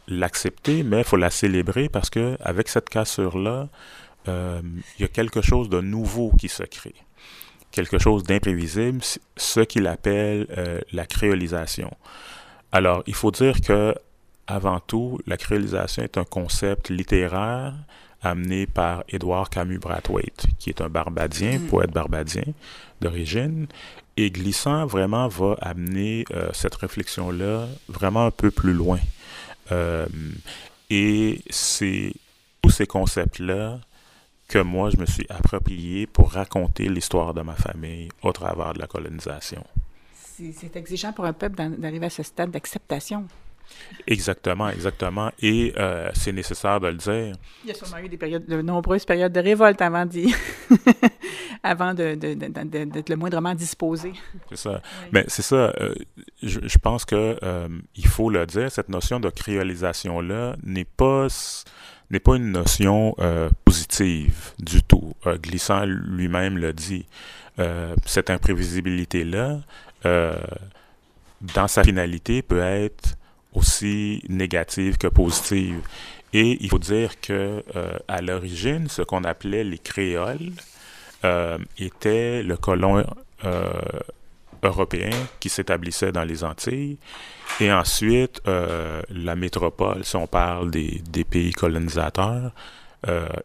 l'accepter, 0.07 0.83
mais 0.83 0.99
il 0.99 1.03
faut 1.03 1.17
la 1.17 1.29
célébrer 1.29 1.89
parce 1.89 2.09
que 2.09 2.37
avec 2.41 2.69
cette 2.69 2.89
cassure-là, 2.89 3.69
il 4.25 4.73
y 4.99 5.03
a 5.03 5.09
quelque 5.09 5.41
chose 5.41 5.69
de 5.69 5.81
nouveau 5.81 6.31
qui 6.39 6.47
se 6.47 6.63
crée, 6.63 6.95
quelque 7.73 7.99
chose 7.99 8.23
d'imprévisible, 8.23 9.01
ce 9.35 9.59
qu'il 9.59 9.87
appelle 9.87 10.47
la 10.93 11.05
créolisation. 11.05 11.91
Alors, 12.71 13.03
il 13.07 13.15
faut 13.15 13.31
dire 13.31 13.59
que 13.59 13.93
avant 14.47 14.79
tout, 14.79 15.19
la 15.27 15.37
créolisation 15.37 16.03
est 16.03 16.17
un 16.17 16.23
concept 16.23 16.89
littéraire 16.89 17.73
amené 18.21 18.65
par 18.65 19.03
Édouard 19.09 19.49
Camus 19.49 19.79
Brathwaite, 19.79 20.45
qui 20.57 20.69
est 20.69 20.81
un 20.81 20.89
barbadien, 20.89 21.59
mm. 21.59 21.67
poète 21.67 21.91
barbadien 21.91 22.43
d'origine. 23.01 23.67
Et 24.15 24.31
Glissant 24.31 24.85
vraiment 24.85 25.27
va 25.27 25.57
amener 25.61 26.25
euh, 26.31 26.49
cette 26.53 26.75
réflexion-là 26.75 27.67
vraiment 27.89 28.25
un 28.25 28.31
peu 28.31 28.51
plus 28.51 28.73
loin. 28.73 28.99
Euh, 29.71 30.05
et 30.89 31.41
c'est 31.49 32.13
tous 32.61 32.69
ces 32.69 32.85
concepts-là 32.85 33.79
que 34.53 34.59
moi, 34.59 34.91
je 34.91 34.97
me 34.97 35.07
suis 35.07 35.25
approprié 35.29 36.05
pour 36.05 36.31
raconter 36.33 36.87
l'histoire 36.87 37.33
de 37.33 37.41
ma 37.41 37.55
famille 37.55 38.09
au 38.21 38.31
travers 38.31 38.73
de 38.73 38.79
la 38.79 38.85
colonisation. 38.85 39.63
C'est 40.15 40.75
exigeant 40.75 41.11
pour 41.11 41.25
un 41.25 41.33
peuple 41.33 41.55
d'arriver 41.79 42.05
à 42.05 42.11
ce 42.11 42.21
stade 42.21 42.51
d'acceptation. 42.51 43.25
Exactement, 44.05 44.69
exactement. 44.69 45.31
Et 45.41 45.73
euh, 45.77 46.11
c'est 46.13 46.31
nécessaire 46.31 46.79
de 46.79 46.87
le 46.87 46.93
dire. 46.93 47.35
Il 47.63 47.69
y 47.69 47.71
a 47.71 47.73
sûrement 47.73 47.97
eu 47.97 48.09
des 48.09 48.17
périodes, 48.17 48.45
de 48.45 48.61
nombreuses 48.61 49.05
périodes 49.05 49.33
de 49.33 49.39
révolte 49.39 49.81
avant 49.81 50.05
d'y, 50.05 50.35
avant 51.63 51.95
de, 51.95 52.13
d'être 52.13 53.09
le 53.09 53.15
moindrement 53.15 53.55
disposé. 53.55 54.13
C'est 54.49 54.57
ça. 54.57 54.81
Mais 55.11 55.25
c'est 55.29 55.41
ça. 55.41 55.73
Euh, 55.81 55.95
je, 56.43 56.59
je, 56.61 56.77
pense 56.77 57.05
que 57.05 57.39
euh, 57.41 57.67
il 57.95 58.05
faut 58.05 58.29
le 58.29 58.45
dire. 58.45 58.71
Cette 58.71 58.89
notion 58.89 59.19
de 59.19 59.31
créolisation 59.31 60.21
là 60.21 60.55
n'est 60.61 60.85
pas 60.85 61.27
n'est 62.11 62.19
pas 62.19 62.35
une 62.35 62.51
notion 62.51 63.15
positive 63.65 64.51
du 64.59 64.83
tout. 64.83 65.13
Glissant 65.41 65.85
lui-même 65.85 66.57
le 66.57 66.73
dit. 66.73 67.05
cette 68.05 68.29
imprévisibilité 68.29 69.23
là, 69.23 69.59
dans 70.03 71.67
sa 71.67 71.83
finalité, 71.83 72.41
peut 72.41 72.61
être 72.61 73.15
aussi 73.53 74.23
négative 74.29 74.97
que 74.97 75.07
positive. 75.07 75.81
Et 76.33 76.57
il 76.61 76.69
faut 76.69 76.79
dire 76.79 77.19
que 77.21 77.63
euh, 77.75 77.97
à 78.07 78.21
l'origine, 78.21 78.89
ce 78.89 79.03
qu'on 79.03 79.23
appelait 79.23 79.63
les 79.63 79.77
créoles 79.77 80.51
euh, 81.23 81.57
était 81.77 82.41
le 82.41 82.57
colon 82.57 83.05
euh, 84.63 84.67
européen 84.67 85.11
qui 85.39 85.49
s'établissait 85.49 86.11
dans 86.11 86.23
les 86.23 86.43
Antilles. 86.43 86.97
Et 87.59 87.71
ensuite, 87.71 88.41
la 88.45 89.35
métropole, 89.35 90.03
si 90.03 90.15
on 90.15 90.27
parle 90.27 90.71
des, 90.71 91.23
pays 91.29 91.51
colonisateurs, 91.51 92.51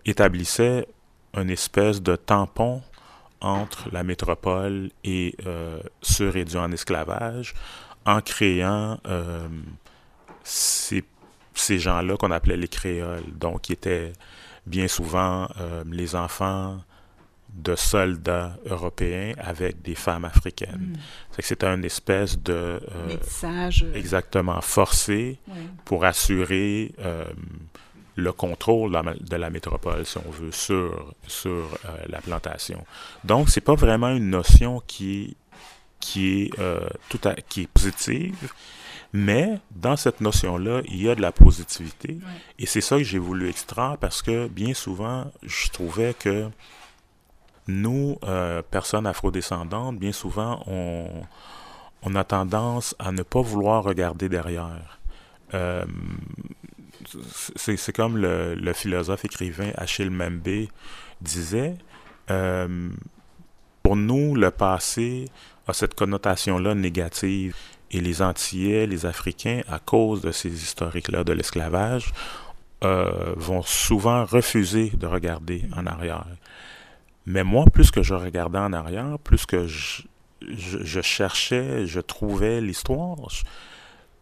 établissait 0.06 0.86
une 1.34 1.50
espèce 1.50 2.00
de 2.00 2.16
tampon 2.16 2.82
entre 3.40 3.88
la 3.92 4.02
métropole 4.04 4.90
et 5.04 5.36
ceux 6.00 6.30
réduits 6.30 6.58
en 6.58 6.72
esclavage 6.72 7.54
en 8.06 8.22
créant 8.22 8.98
ces, 10.42 11.04
gens-là 11.78 12.16
qu'on 12.16 12.30
appelait 12.30 12.56
les 12.56 12.68
créoles, 12.68 13.24
donc 13.34 13.62
qui 13.62 13.72
étaient 13.74 14.12
bien 14.68 14.88
souvent 14.88 15.48
euh, 15.60 15.82
les 15.90 16.14
enfants 16.14 16.78
de 17.52 17.74
soldats 17.74 18.56
européens 18.66 19.32
avec 19.38 19.82
des 19.82 19.94
femmes 19.94 20.24
africaines. 20.24 20.92
Mm. 20.92 20.98
C'est 21.30 21.42
que 21.42 21.48
c'était 21.48 21.66
une 21.66 21.84
espèce 21.84 22.38
de 22.38 22.52
euh, 22.52 23.06
métissage 23.06 23.86
exactement 23.94 24.60
forcé 24.60 25.38
pour 25.84 26.04
assurer 26.04 26.94
euh, 27.00 27.24
le 28.14 28.32
contrôle 28.32 28.90
de 29.20 29.36
la, 29.36 29.50
métropole, 29.50 30.04
si 30.04 30.18
on 30.18 30.30
veut, 30.30 30.52
sur, 30.52 31.14
sur 31.26 31.78
la 32.08 32.20
plantation. 32.20 32.84
Donc, 33.22 33.48
c'est 33.48 33.60
pas 33.60 33.76
vraiment 33.76 34.08
une 34.10 34.28
notion 34.30 34.82
qui, 34.88 35.36
qui, 36.00 36.42
est, 36.42 36.50
tout 37.08 37.20
à, 37.24 37.34
qui 37.34 37.62
est 37.62 37.68
positive, 37.68 38.52
mais 39.12 39.58
dans 39.70 39.96
cette 39.96 40.20
notion-là, 40.20 40.82
il 40.86 41.02
y 41.02 41.08
a 41.08 41.14
de 41.14 41.22
la 41.22 41.32
positivité. 41.32 42.18
Et 42.58 42.66
c'est 42.66 42.80
ça 42.80 42.98
que 42.98 43.04
j'ai 43.04 43.18
voulu 43.18 43.48
extraire 43.48 43.96
parce 43.98 44.22
que 44.22 44.48
bien 44.48 44.74
souvent, 44.74 45.30
je 45.42 45.68
trouvais 45.70 46.14
que 46.14 46.48
nous, 47.68 48.18
euh, 48.24 48.62
personnes 48.62 49.06
afrodescendantes, 49.06 49.98
bien 49.98 50.12
souvent, 50.12 50.64
on, 50.66 52.14
a 52.14 52.24
tendance 52.24 52.96
à 52.98 53.12
ne 53.12 53.22
pas 53.22 53.42
vouloir 53.42 53.84
regarder 53.84 54.28
derrière. 54.28 54.98
Euh, 55.54 55.84
c'est 57.56 57.94
comme 57.94 58.16
le, 58.16 58.54
le, 58.54 58.72
philosophe 58.72 59.24
écrivain 59.24 59.70
Achille 59.76 60.10
Membe 60.10 60.68
disait, 61.20 61.76
euh, 62.30 62.88
pour 63.82 63.96
nous, 63.96 64.34
le 64.34 64.50
passé 64.50 65.26
a 65.66 65.72
cette 65.72 65.94
connotation-là 65.94 66.74
négative. 66.74 67.56
Et 67.90 68.00
les 68.00 68.20
Antillais, 68.20 68.86
les 68.86 69.06
Africains, 69.06 69.62
à 69.66 69.78
cause 69.78 70.20
de 70.20 70.30
ces 70.30 70.50
historiques-là 70.50 71.24
de 71.24 71.32
l'esclavage, 71.32 72.12
euh, 72.84 73.32
vont 73.36 73.62
souvent 73.62 74.24
refuser 74.26 74.90
de 74.90 75.06
regarder 75.06 75.64
en 75.74 75.86
arrière. 75.86 76.26
Mais 77.28 77.44
moi, 77.44 77.66
plus 77.66 77.90
que 77.90 78.02
je 78.02 78.14
regardais 78.14 78.58
en 78.58 78.72
arrière, 78.72 79.18
plus 79.22 79.44
que 79.44 79.66
je, 79.66 80.02
je, 80.40 81.00
cherchais, 81.02 81.86
je 81.86 82.00
trouvais 82.00 82.62
l'histoire, 82.62 83.16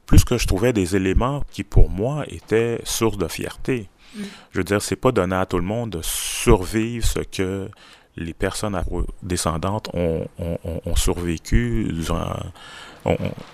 plus 0.07 0.25
que 0.25 0.37
je 0.37 0.47
trouvais 0.49 0.73
des 0.73 0.97
éléments 0.97 1.43
qui, 1.53 1.63
pour 1.63 1.89
moi, 1.89 2.25
étaient 2.27 2.81
source 2.83 3.17
de 3.17 3.29
fierté. 3.29 3.89
Mm. 4.17 4.23
Je 4.51 4.59
veux 4.59 4.65
dire, 4.65 4.83
c'est 4.83 4.97
pas 4.97 5.13
donné 5.13 5.37
à 5.37 5.47
tout 5.47 5.59
le 5.59 5.65
monde 5.65 5.91
de 5.91 6.01
survivre 6.03 7.07
ce 7.07 7.21
que 7.21 7.69
les 8.17 8.35
personnes 8.35 8.77
descendantes 9.23 9.89
ont, 9.95 10.27
ont, 10.39 10.59
ont 10.85 10.97
survécu 10.97 11.87
durant 11.93 12.35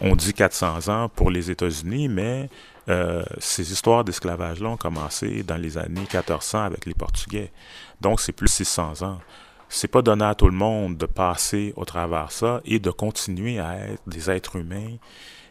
on, 0.01 0.17
dit 0.17 0.33
400 0.33 0.89
ans 0.89 1.09
pour 1.09 1.31
les 1.31 1.51
États-Unis, 1.51 2.09
mais 2.09 2.49
euh, 2.89 3.23
ces 3.39 3.73
histoires 3.73 4.05
d'esclavage-là 4.05 4.71
ont 4.71 4.77
commencé 4.77 5.43
dans 5.43 5.57
les 5.57 5.79
années 5.79 6.01
1400 6.01 6.63
avec 6.63 6.87
les 6.87 6.95
Portugais. 6.95 7.53
Donc, 8.01 8.21
c'est 8.21 8.33
plus 8.33 8.49
600 8.49 9.03
ans. 9.03 9.21
C'est 9.69 9.89
pas 9.89 10.03
donné 10.03 10.25
à 10.25 10.35
tout 10.35 10.49
le 10.49 10.57
monde 10.57 10.99
de 10.99 11.07
passer 11.07 11.73
au 11.77 11.85
travers 11.85 12.31
ça 12.31 12.61
et 12.65 12.79
de 12.79 12.91
continuer 12.91 13.59
à 13.59 13.79
être 13.87 14.03
des 14.07 14.31
êtres 14.31 14.57
humains 14.57 14.97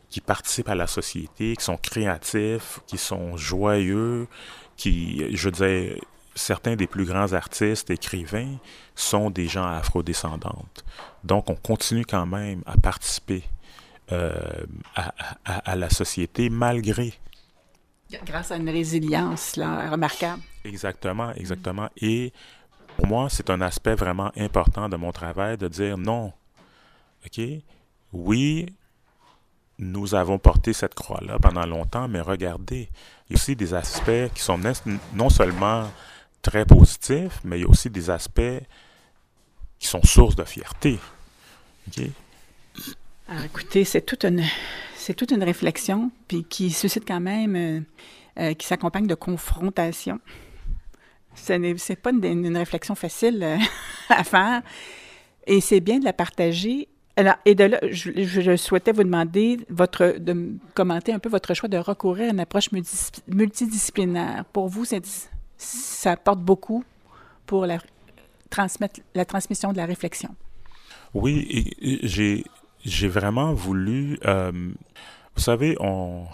qui 0.09 0.21
participent 0.21 0.69
à 0.69 0.75
la 0.75 0.87
société, 0.87 1.55
qui 1.55 1.63
sont 1.63 1.77
créatifs, 1.77 2.81
qui 2.85 2.97
sont 2.97 3.37
joyeux, 3.37 4.27
qui, 4.75 5.35
je 5.35 5.49
veux 5.49 5.97
certains 6.35 6.75
des 6.75 6.87
plus 6.87 7.05
grands 7.05 7.33
artistes, 7.33 7.89
écrivains, 7.89 8.57
sont 8.95 9.29
des 9.29 9.47
gens 9.47 9.65
afrodescendantes. 9.65 10.83
Donc, 11.23 11.49
on 11.49 11.55
continue 11.55 12.05
quand 12.05 12.25
même 12.25 12.61
à 12.65 12.77
participer 12.77 13.43
euh, 14.11 14.65
à, 14.95 15.75
la 15.75 15.89
société 15.89 16.49
malgré. 16.49 17.13
Grâce 18.25 18.51
à 18.51 18.57
une 18.57 18.69
résilience 18.69 19.55
là, 19.55 19.89
remarquable. 19.89 20.41
Exactement, 20.65 21.31
exactement. 21.33 21.89
Et 21.97 22.33
pour 22.97 23.07
moi, 23.07 23.29
c'est 23.29 23.49
un 23.49 23.61
aspect 23.61 23.95
vraiment 23.95 24.31
important 24.37 24.89
de 24.89 24.97
mon 24.97 25.11
travail 25.11 25.57
de 25.57 25.67
dire 25.67 25.97
non. 25.97 26.33
OK? 27.25 27.41
Oui, 28.11 28.65
nous 29.79 30.13
avons 30.13 30.37
porté 30.37 30.73
cette 30.73 30.93
croix-là 30.93 31.39
pendant 31.39 31.65
longtemps, 31.65 32.07
mais 32.07 32.21
regardez, 32.21 32.89
il 33.29 33.33
y 33.33 33.33
a 33.33 33.35
aussi 33.35 33.55
des 33.55 33.73
aspects 33.73 34.33
qui 34.33 34.41
sont 34.41 34.59
non 35.13 35.29
seulement 35.29 35.89
très 36.41 36.65
positifs, 36.65 37.39
mais 37.43 37.59
il 37.59 37.61
y 37.61 37.65
a 37.65 37.69
aussi 37.69 37.89
des 37.89 38.09
aspects 38.09 38.61
qui 39.79 39.87
sont 39.87 40.03
source 40.03 40.35
de 40.35 40.43
fierté. 40.43 40.99
OK? 41.87 42.03
Alors, 43.31 43.45
écoutez, 43.45 43.85
c'est 43.85 44.01
toute 44.01 44.25
une, 44.25 44.43
c'est 44.97 45.13
toute 45.13 45.31
une 45.31 45.41
réflexion, 45.41 46.11
puis 46.27 46.43
qui 46.43 46.69
suscite 46.69 47.07
quand 47.07 47.21
même, 47.21 47.55
euh, 47.55 47.79
euh, 48.37 48.53
qui 48.55 48.67
s'accompagne 48.67 49.07
de 49.07 49.15
confrontation. 49.15 50.19
Ce 51.35 51.53
n'est 51.53 51.95
pas 51.95 52.11
une, 52.11 52.57
réflexion 52.57 52.93
facile 52.93 53.41
euh, 53.41 53.57
à 54.09 54.25
faire, 54.25 54.61
et 55.47 55.61
c'est 55.61 55.79
bien 55.79 55.99
de 55.99 56.03
la 56.03 56.11
partager 56.11 56.89
Alors, 57.15 57.35
et 57.45 57.55
de 57.55 57.63
là, 57.63 57.79
je, 57.89 58.57
souhaitais 58.57 58.91
vous 58.91 59.05
demander 59.05 59.61
votre, 59.69 60.17
de 60.19 60.51
commenter 60.73 61.13
un 61.13 61.19
peu 61.19 61.29
votre 61.29 61.53
choix 61.53 61.69
de 61.69 61.77
recourir 61.77 62.27
à 62.27 62.33
une 62.33 62.41
approche 62.41 62.69
multidisciplinaire. 63.29 64.43
Pour 64.51 64.67
vous, 64.67 64.83
ça 65.55 66.11
apporte 66.11 66.41
beaucoup 66.41 66.83
pour 67.45 67.65
la, 67.65 67.77
transmettre, 68.49 68.99
la 69.15 69.23
transmission 69.23 69.71
de 69.71 69.77
la 69.77 69.85
réflexion. 69.85 70.35
Oui, 71.13 71.73
j'ai, 72.03 72.43
j'ai 72.85 73.07
vraiment 73.07 73.53
voulu. 73.53 74.19
Euh, 74.25 74.51
vous 75.35 75.41
savez, 75.41 75.77
on, 75.79 76.25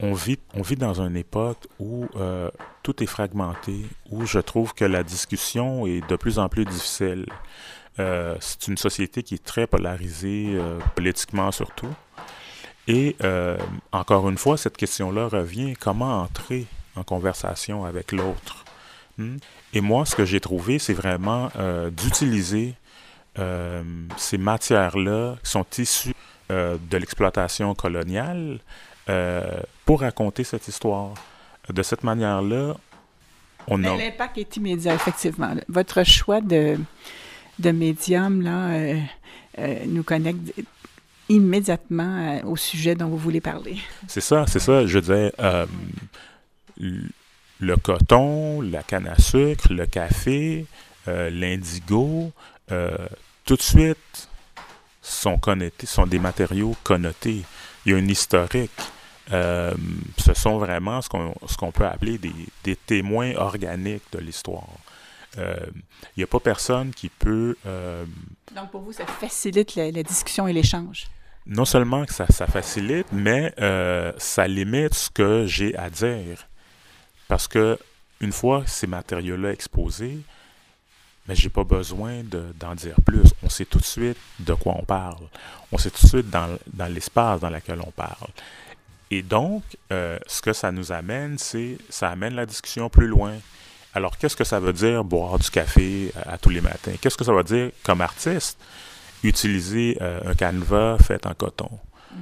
vit 0.00 0.76
dans 0.76 1.00
une 1.00 1.16
époque 1.16 1.68
où 1.78 2.06
euh, 2.16 2.50
tout 2.82 3.02
est 3.02 3.06
fragmenté, 3.06 3.86
où 4.10 4.26
je 4.26 4.40
trouve 4.40 4.74
que 4.74 4.84
la 4.84 5.02
discussion 5.02 5.86
est 5.86 6.06
de 6.08 6.16
plus 6.16 6.38
en 6.38 6.48
plus 6.48 6.64
difficile. 6.64 7.26
Euh, 7.98 8.36
c'est 8.40 8.68
une 8.68 8.76
société 8.76 9.22
qui 9.22 9.34
est 9.34 9.44
très 9.44 9.66
polarisée, 9.66 10.58
politiquement 10.96 11.52
surtout. 11.52 11.94
Et 12.88 13.16
encore 13.92 14.28
une 14.28 14.38
fois, 14.38 14.56
cette 14.56 14.76
question-là 14.76 15.28
revient 15.28 15.74
comment 15.74 16.22
entrer 16.22 16.66
en 16.96 17.04
conversation 17.04 17.84
avec 17.84 18.12
l'autre? 18.12 18.64
Hmm? 19.18 19.36
Et 19.72 19.80
moi, 19.80 20.04
ce 20.04 20.16
que 20.16 20.24
j'ai 20.24 20.40
trouvé, 20.40 20.78
c'est 20.78 20.94
vraiment 20.94 21.50
d'utiliser 21.92 22.74
euh, 23.38 23.82
ces 24.18 24.36
matières-là 24.36 25.36
qui 25.42 25.50
sont 25.50 25.64
issues 25.78 26.14
euh, 26.50 26.76
de 26.90 26.98
l'exploitation 26.98 27.74
coloniale 27.74 28.58
euh, 29.08 29.60
pour 29.86 30.00
raconter 30.00 30.44
cette 30.44 30.68
histoire. 30.68 31.14
De 31.68 31.82
cette 31.82 32.02
manière-là, 32.04 32.76
on 33.68 33.82
a... 33.84 33.96
L'impact 33.96 34.36
est 34.36 34.56
immédiat, 34.56 34.94
effectivement. 34.94 35.54
Votre 35.68 36.04
choix 36.04 36.40
de, 36.40 36.76
de 37.58 37.70
médium 37.70 38.42
là, 38.42 38.96
nous 39.86 40.02
connecte 40.02 40.52
immédiatement 41.28 42.40
au 42.44 42.56
sujet 42.56 42.96
dont 42.96 43.06
vous 43.06 43.16
voulez 43.16 43.40
parler. 43.40 43.76
C'est 44.08 44.20
ça, 44.20 44.44
c'est 44.48 44.58
ça. 44.58 44.84
Je 44.86 44.98
disais, 44.98 45.32
le 47.60 47.76
coton, 47.76 48.60
la 48.60 48.82
canne 48.82 49.06
à 49.06 49.16
sucre, 49.16 49.72
le 49.72 49.86
café, 49.86 50.66
l'indigo, 51.06 52.32
euh, 52.72 52.96
tout 53.44 53.56
de 53.56 53.62
suite 53.62 54.28
sont 55.02 55.36
connectés, 55.36 55.86
sont 55.86 56.06
des 56.06 56.18
matériaux 56.18 56.74
connotés. 56.82 57.42
Il 57.84 57.92
y 57.92 57.94
a 57.94 57.98
une 57.98 58.10
historique. 58.10 58.70
Euh, 59.32 59.72
ce 60.18 60.34
sont 60.34 60.58
vraiment 60.58 61.00
ce 61.00 61.08
qu'on 61.08 61.34
ce 61.48 61.56
qu'on 61.56 61.70
peut 61.70 61.86
appeler 61.86 62.18
des, 62.18 62.32
des, 62.64 62.76
témoins 62.76 63.34
organiques 63.36 64.02
de 64.12 64.18
l'histoire. 64.18 64.68
Euh, 65.38 65.56
il 66.16 66.20
n'y 66.20 66.24
a 66.24 66.26
pas 66.26 66.40
personne 66.40 66.92
qui 66.92 67.08
peut... 67.08 67.56
Donc 68.54 68.70
pour 68.70 68.82
vous, 68.82 68.92
ça 68.92 69.06
facilite 69.06 69.74
la, 69.76 69.90
discussion 70.02 70.46
et 70.48 70.52
l'échange? 70.52 71.06
Non 71.46 71.64
seulement 71.64 72.04
que 72.04 72.12
ça, 72.12 72.26
ça 72.28 72.46
facilite, 72.46 73.06
mais 73.12 73.54
ça 74.18 74.46
limite 74.46 74.94
ce 74.94 75.10
que 75.10 75.46
j'ai 75.46 75.76
à 75.76 75.88
dire. 75.88 76.46
Parce 77.28 77.48
que 77.48 77.78
une 78.20 78.32
fois 78.32 78.64
ces 78.66 78.86
matériaux-là 78.86 79.52
exposés, 79.52 80.18
mais 81.26 81.34
j'ai 81.34 81.48
pas 81.48 81.64
besoin 81.64 82.22
d'en 82.58 82.74
dire 82.74 82.96
plus. 83.06 83.32
On 83.42 83.48
sait 83.48 83.64
tout 83.64 83.78
de 83.78 83.84
suite 83.84 84.18
de 84.40 84.54
quoi 84.54 84.74
on 84.78 84.84
parle. 84.84 85.24
On 85.70 85.78
sait 85.78 85.90
tout 85.90 86.02
de 86.02 86.08
suite 86.08 86.30
dans, 86.30 86.58
dans 86.72 86.92
l'espace 86.92 87.40
dans 87.40 87.50
lequel 87.50 87.80
on 87.80 87.90
parle. 87.92 88.30
Et 89.12 89.22
donc, 89.22 89.62
euh, 89.92 90.18
ce 90.26 90.40
que 90.40 90.54
ça 90.54 90.72
nous 90.72 90.90
amène, 90.90 91.36
c'est 91.36 91.76
ça 91.90 92.08
amène 92.08 92.34
la 92.34 92.46
discussion 92.46 92.88
plus 92.88 93.06
loin. 93.06 93.34
Alors, 93.94 94.16
qu'est-ce 94.16 94.34
que 94.34 94.44
ça 94.44 94.58
veut 94.58 94.72
dire 94.72 95.04
boire 95.04 95.38
du 95.38 95.50
café 95.50 96.10
à, 96.26 96.38
tous 96.38 96.48
les 96.48 96.62
matins? 96.62 96.92
Qu'est-ce 96.98 97.18
que 97.18 97.24
ça 97.24 97.32
veut 97.34 97.44
dire 97.44 97.70
comme 97.82 98.00
artiste 98.00 98.58
utiliser 99.22 99.98
euh, 100.00 100.18
un 100.24 100.34
canevas 100.34 100.96
fait 100.96 101.26
en 101.26 101.34
coton? 101.34 101.68
Mm. 102.10 102.16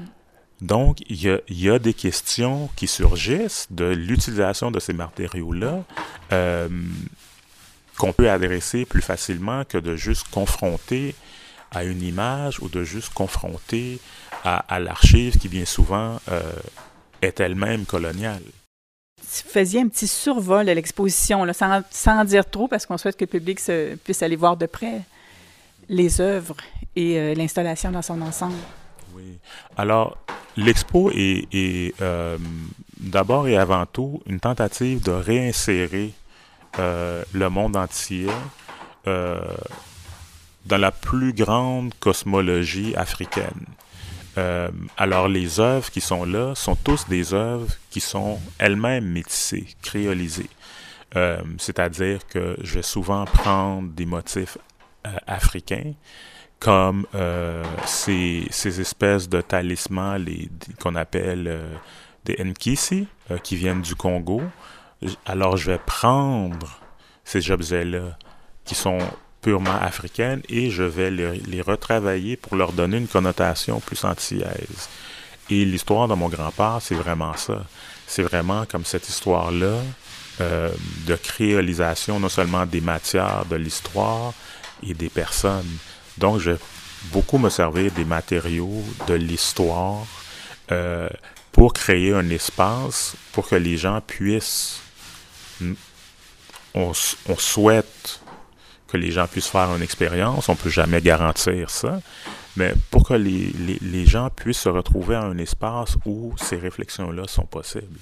Donc, 0.62 0.98
il 1.08 1.22
y, 1.22 1.30
a, 1.30 1.38
y, 1.48 1.70
a, 1.70 1.78
des 1.78 1.94
questions 1.94 2.68
qui 2.74 2.88
surgissent 2.88 3.68
de 3.70 3.84
l'utilisation 3.84 4.72
de 4.72 4.80
ces 4.80 4.92
matériaux-là. 4.92 5.84
Euh, 6.32 6.68
qu'on 8.00 8.14
peut 8.14 8.30
adresser 8.30 8.86
plus 8.86 9.02
facilement 9.02 9.64
que 9.66 9.76
de 9.76 9.94
juste 9.94 10.26
confronter 10.30 11.14
à 11.70 11.84
une 11.84 12.00
image 12.00 12.58
ou 12.60 12.70
de 12.70 12.82
juste 12.82 13.12
confronter 13.12 14.00
à, 14.42 14.80
l'archive 14.80 15.36
qui 15.36 15.48
bien 15.48 15.66
souvent 15.66 16.18
euh, 16.30 16.40
est 17.20 17.40
elle-même 17.40 17.84
coloniale. 17.84 18.42
Vous 19.18 19.50
faisiez 19.50 19.82
un 19.82 19.88
petit 19.88 20.08
survol 20.08 20.64
de 20.64 20.72
l'exposition, 20.72 21.46
sans, 21.52 21.82
sans, 21.90 22.24
dire 22.24 22.48
trop, 22.48 22.68
parce 22.68 22.86
qu'on 22.86 22.96
souhaite 22.96 23.18
que 23.18 23.24
le 23.24 23.30
public 23.30 23.60
se, 23.60 23.96
puisse 23.96 24.22
aller 24.22 24.34
voir 24.34 24.56
de 24.56 24.64
près 24.64 25.02
les 25.90 26.22
œuvres 26.22 26.56
et 26.96 27.18
euh, 27.18 27.34
l'installation 27.34 27.90
dans 27.90 28.02
son 28.02 28.22
ensemble. 28.22 28.56
Oui. 29.14 29.38
Alors, 29.76 30.16
l'expo 30.56 31.10
est, 31.10 31.46
est 31.52 32.00
euh, 32.00 32.38
d'abord 32.98 33.46
et 33.46 33.58
avant 33.58 33.84
tout 33.84 34.22
une 34.24 34.40
tentative 34.40 35.02
de 35.02 35.12
réinsérer 35.12 36.14
euh, 36.78 37.24
le 37.32 37.50
monde 37.50 37.76
entier 37.76 38.28
euh, 39.08 39.40
dans 40.66 40.78
la 40.78 40.92
plus 40.92 41.32
grande 41.32 41.92
cosmologie 41.98 42.94
africaine. 42.94 43.66
Euh, 44.38 44.70
alors 44.96 45.26
les 45.26 45.58
œuvres 45.58 45.90
qui 45.90 46.00
sont 46.00 46.24
là 46.24 46.54
sont 46.54 46.76
tous 46.76 47.08
des 47.08 47.34
œuvres 47.34 47.66
qui 47.90 48.00
sont 48.00 48.38
elles-mêmes 48.58 49.06
métissées, 49.06 49.66
créolisées. 49.82 50.50
C'est-à-dire 51.58 52.24
que 52.28 52.56
je 52.62 52.74
vais 52.74 52.82
souvent 52.82 53.24
prendre 53.24 53.88
des 53.90 54.06
motifs 54.06 54.58
africains 55.26 55.94
comme 56.60 57.04
ces, 57.84 58.46
ces, 58.50 58.80
espèces 58.80 59.28
de 59.28 59.40
talismans 59.40 60.18
qu'on 60.78 60.94
appelle 60.94 61.60
des 62.24 62.36
Nkisi, 62.44 63.08
qui 63.42 63.56
viennent 63.56 63.82
du 63.82 63.96
Congo, 63.96 64.40
alors 65.26 65.56
je 65.56 65.70
vais 65.70 65.78
prendre 65.78 66.80
ces 67.24 67.50
objets-là 67.50 68.18
qui 68.64 68.74
sont 68.74 68.98
purement 69.40 69.80
africaines 69.80 70.42
et 70.48 70.70
je 70.70 70.82
vais 70.82 71.10
les, 71.10 71.62
retravailler 71.62 72.36
pour 72.36 72.56
leur 72.56 72.72
donner 72.72 72.98
une 72.98 73.08
connotation 73.08 73.80
plus 73.80 74.04
antillaise. 74.04 74.88
Et 75.48 75.64
l'histoire 75.64 76.08
de 76.08 76.14
mon 76.14 76.28
grand-père, 76.28 76.78
c'est 76.80 76.94
vraiment 76.94 77.36
ça. 77.36 77.64
C'est 78.06 78.22
vraiment 78.22 78.66
comme 78.66 78.84
cette 78.84 79.08
histoire-là 79.08 79.78
euh, 80.40 80.70
de 81.06 81.16
créolisation 81.16 82.20
non 82.20 82.28
seulement 82.28 82.66
des 82.66 82.80
matières 82.80 83.44
de 83.46 83.56
l'histoire 83.56 84.32
et 84.82 84.94
des 84.94 85.08
personnes. 85.08 85.78
Donc, 86.18 86.38
je 86.38 86.52
vais 86.52 86.58
beaucoup 87.12 87.38
me 87.38 87.50
servir 87.50 87.90
des 87.92 88.04
matériaux 88.04 88.84
de 89.06 89.14
l'histoire 89.14 90.06
euh, 90.70 91.08
pour 91.52 91.72
créer 91.72 92.12
un 92.12 92.28
espace 92.30 93.14
pour 93.32 93.48
que 93.48 93.56
les 93.56 93.76
gens 93.76 94.00
puissent 94.00 94.80
on, 96.74 96.92
souhaite 96.92 98.20
que 98.88 98.96
les 98.96 99.10
gens 99.10 99.26
puissent 99.26 99.48
faire 99.48 99.74
une 99.74 99.82
expérience, 99.82 100.48
on 100.48 100.52
ne 100.52 100.56
peut 100.56 100.70
jamais 100.70 101.00
garantir 101.00 101.70
ça, 101.70 102.00
mais 102.56 102.74
pour 102.90 103.06
que 103.06 103.14
les, 103.14 104.06
gens 104.06 104.30
puissent 104.30 104.60
se 104.60 104.68
retrouver 104.68 105.14
à 105.14 105.22
un 105.22 105.38
espace 105.38 105.96
où 106.04 106.34
ces 106.36 106.56
réflexions-là 106.56 107.24
sont 107.26 107.46
possibles. 107.46 107.98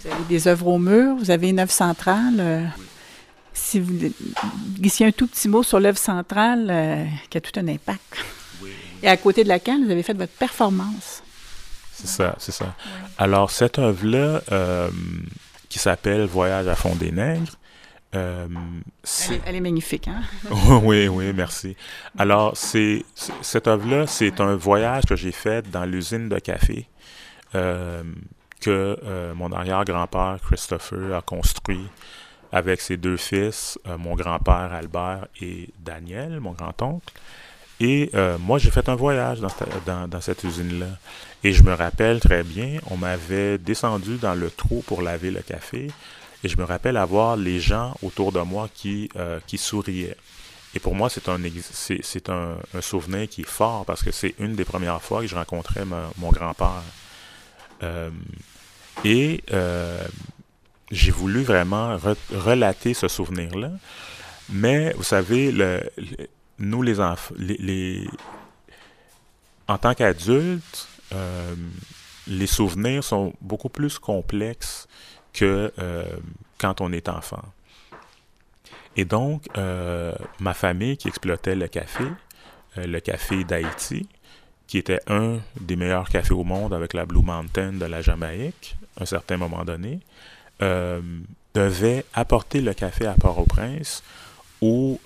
Vous 0.00 0.10
avez 0.10 0.24
des 0.28 0.46
œuvres 0.46 0.68
au 0.68 0.78
mur, 0.78 1.16
vous 1.16 1.30
avez 1.30 1.48
une 1.48 1.58
œuvre 1.58 1.72
centrale. 1.72 2.36
Euh, 2.38 2.64
si 3.52 3.80
vous 3.80 3.92
glissez 4.78 5.04
un 5.04 5.10
tout 5.10 5.26
petit 5.26 5.48
mot 5.48 5.64
sur 5.64 5.80
l'œuvre 5.80 5.98
centrale, 5.98 6.68
euh, 6.70 7.04
qui 7.28 7.38
a 7.38 7.40
tout 7.40 7.58
un 7.58 7.66
impact. 7.66 8.16
Et 9.02 9.08
à 9.08 9.16
côté 9.16 9.42
de 9.44 9.48
laquelle 9.48 9.84
vous 9.84 9.90
avez 9.90 10.02
fait 10.02 10.14
votre 10.14 10.32
performance. 10.32 11.22
C'est 11.92 12.06
ça, 12.06 12.36
c'est 12.38 12.52
ça. 12.52 12.74
Alors, 13.16 13.50
cette 13.50 13.78
œuvre-là, 13.78 14.40
euh, 14.52 14.88
qui 15.68 15.78
s'appelle 15.78 16.24
Voyage 16.24 16.66
à 16.68 16.74
fond 16.74 16.94
des 16.94 17.12
nègres. 17.12 17.58
Euh, 18.14 18.48
elle, 19.44 19.56
est, 19.56 19.60
magnifique, 19.60 20.08
hein? 20.08 20.22
oui, 20.82 21.08
oui, 21.08 21.32
merci. 21.34 21.76
Alors, 22.16 22.56
c'est 22.56 23.04
cette 23.42 23.68
œuvre-là, 23.68 24.06
c'est 24.06 24.40
un 24.40 24.56
voyage 24.56 25.04
que 25.04 25.14
j'ai 25.14 25.32
fait 25.32 25.70
dans 25.70 25.84
l'usine 25.84 26.30
de 26.30 26.38
café 26.38 26.88
euh, 27.54 28.02
que 28.62 28.98
euh, 29.04 29.34
mon 29.34 29.52
arrière-grand-père 29.52 30.38
Christopher 30.42 31.16
a 31.16 31.20
construit 31.20 31.86
avec 32.50 32.80
ses 32.80 32.96
deux 32.96 33.18
fils, 33.18 33.78
mon 33.98 34.14
grand-père 34.14 34.72
Albert 34.72 35.26
et 35.42 35.68
Daniel, 35.78 36.40
mon 36.40 36.52
grand-oncle. 36.52 37.12
Et 37.80 38.10
moi, 38.40 38.58
j'ai 38.58 38.70
fait 38.70 38.88
un 38.88 38.96
voyage 38.96 39.40
dans, 39.40 40.20
cette 40.20 40.44
usine-là. 40.44 40.86
Et 41.44 41.52
je 41.52 41.62
me 41.62 41.72
rappelle 41.72 42.18
très 42.18 42.42
bien, 42.42 42.80
on 42.90 42.96
m'avait 42.96 43.58
descendu 43.58 44.16
dans 44.16 44.34
le 44.34 44.50
trou 44.50 44.82
pour 44.86 45.02
laver 45.02 45.30
le 45.30 45.40
café. 45.40 45.88
Et 46.44 46.48
je 46.48 46.56
me 46.56 46.64
rappelle 46.64 46.96
avoir 46.96 47.36
les 47.36 47.60
gens 47.60 47.94
autour 48.02 48.32
de 48.32 48.40
moi 48.40 48.68
qui, 48.72 49.08
euh, 49.16 49.40
qui 49.46 49.58
souriaient. 49.58 50.16
Et 50.74 50.80
pour 50.80 50.94
moi, 50.94 51.08
c'est 51.08 51.28
un, 51.28 51.38
c'est, 51.72 52.28
un, 52.28 52.56
souvenir 52.80 53.28
qui 53.28 53.40
est 53.40 53.48
fort 53.48 53.84
parce 53.84 54.02
que 54.02 54.12
c'est 54.12 54.34
une 54.38 54.54
des 54.54 54.64
premières 54.64 55.02
fois 55.02 55.22
que 55.22 55.26
je 55.26 55.34
rencontrais 55.34 55.84
mon 55.84 56.30
grand-père. 56.30 56.82
Euh, 57.82 58.10
et 59.04 59.42
euh, 59.52 60.02
j'ai 60.90 61.10
voulu 61.10 61.42
vraiment 61.42 61.96
relater 62.34 62.94
ce 62.94 63.08
souvenir-là. 63.08 63.70
Mais 64.50 64.92
vous 64.96 65.02
savez, 65.02 65.50
le, 65.50 65.82
nous, 66.58 66.82
les 66.82 67.00
enfants, 67.00 67.34
en 69.68 69.78
tant 69.78 69.94
qu'adultes, 69.94 70.88
euh, 71.12 71.54
les 72.26 72.46
souvenirs 72.46 73.04
sont 73.04 73.32
beaucoup 73.40 73.68
plus 73.68 73.98
complexes 73.98 74.88
que 75.32 75.72
euh, 75.78 76.04
quand 76.58 76.80
on 76.80 76.92
est 76.92 77.08
enfant. 77.08 77.42
Et 78.96 79.04
donc, 79.04 79.44
euh, 79.56 80.12
ma 80.40 80.54
famille 80.54 80.96
qui 80.96 81.08
exploitait 81.08 81.54
le 81.54 81.68
café, 81.68 82.04
le 82.76 82.98
café 83.00 83.44
d'Haïti, 83.44 84.08
qui 84.66 84.78
était 84.78 85.00
un 85.06 85.38
des 85.60 85.76
meilleurs 85.76 86.08
cafés 86.08 86.34
au 86.34 86.44
monde 86.44 86.74
avec 86.74 86.94
la 86.94 87.06
Blue 87.06 87.22
Mountain 87.22 87.72
de 87.74 87.84
la 87.84 88.02
Jamaïque, 88.02 88.76
à 88.98 89.04
un 89.04 89.06
certain 89.06 89.36
moment 89.36 89.64
donné, 89.64 90.00
devait 91.54 92.04
apporter 92.14 92.60
le 92.60 92.74
café 92.74 93.06
à 93.06 93.14
Port-au-Prince 93.14 94.02
où 94.60 94.98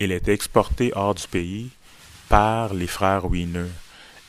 il 0.00 0.12
était 0.12 0.32
exporté 0.32 0.92
hors 0.94 1.14
du 1.14 1.26
pays 1.28 1.70
par 2.28 2.72
les 2.72 2.86
frères 2.86 3.26
Wiener. 3.26 3.66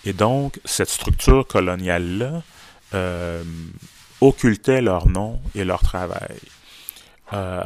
Et 0.04 0.14
donc, 0.14 0.60
cette 0.66 0.90
structure 0.90 1.48
coloniale-là 1.48 2.42
euh, 2.94 3.44
occultait 4.20 4.82
leur 4.82 5.08
nom 5.08 5.40
et 5.56 5.64
leur 5.64 5.82
travail. 5.82 6.40
Euh, 7.34 7.64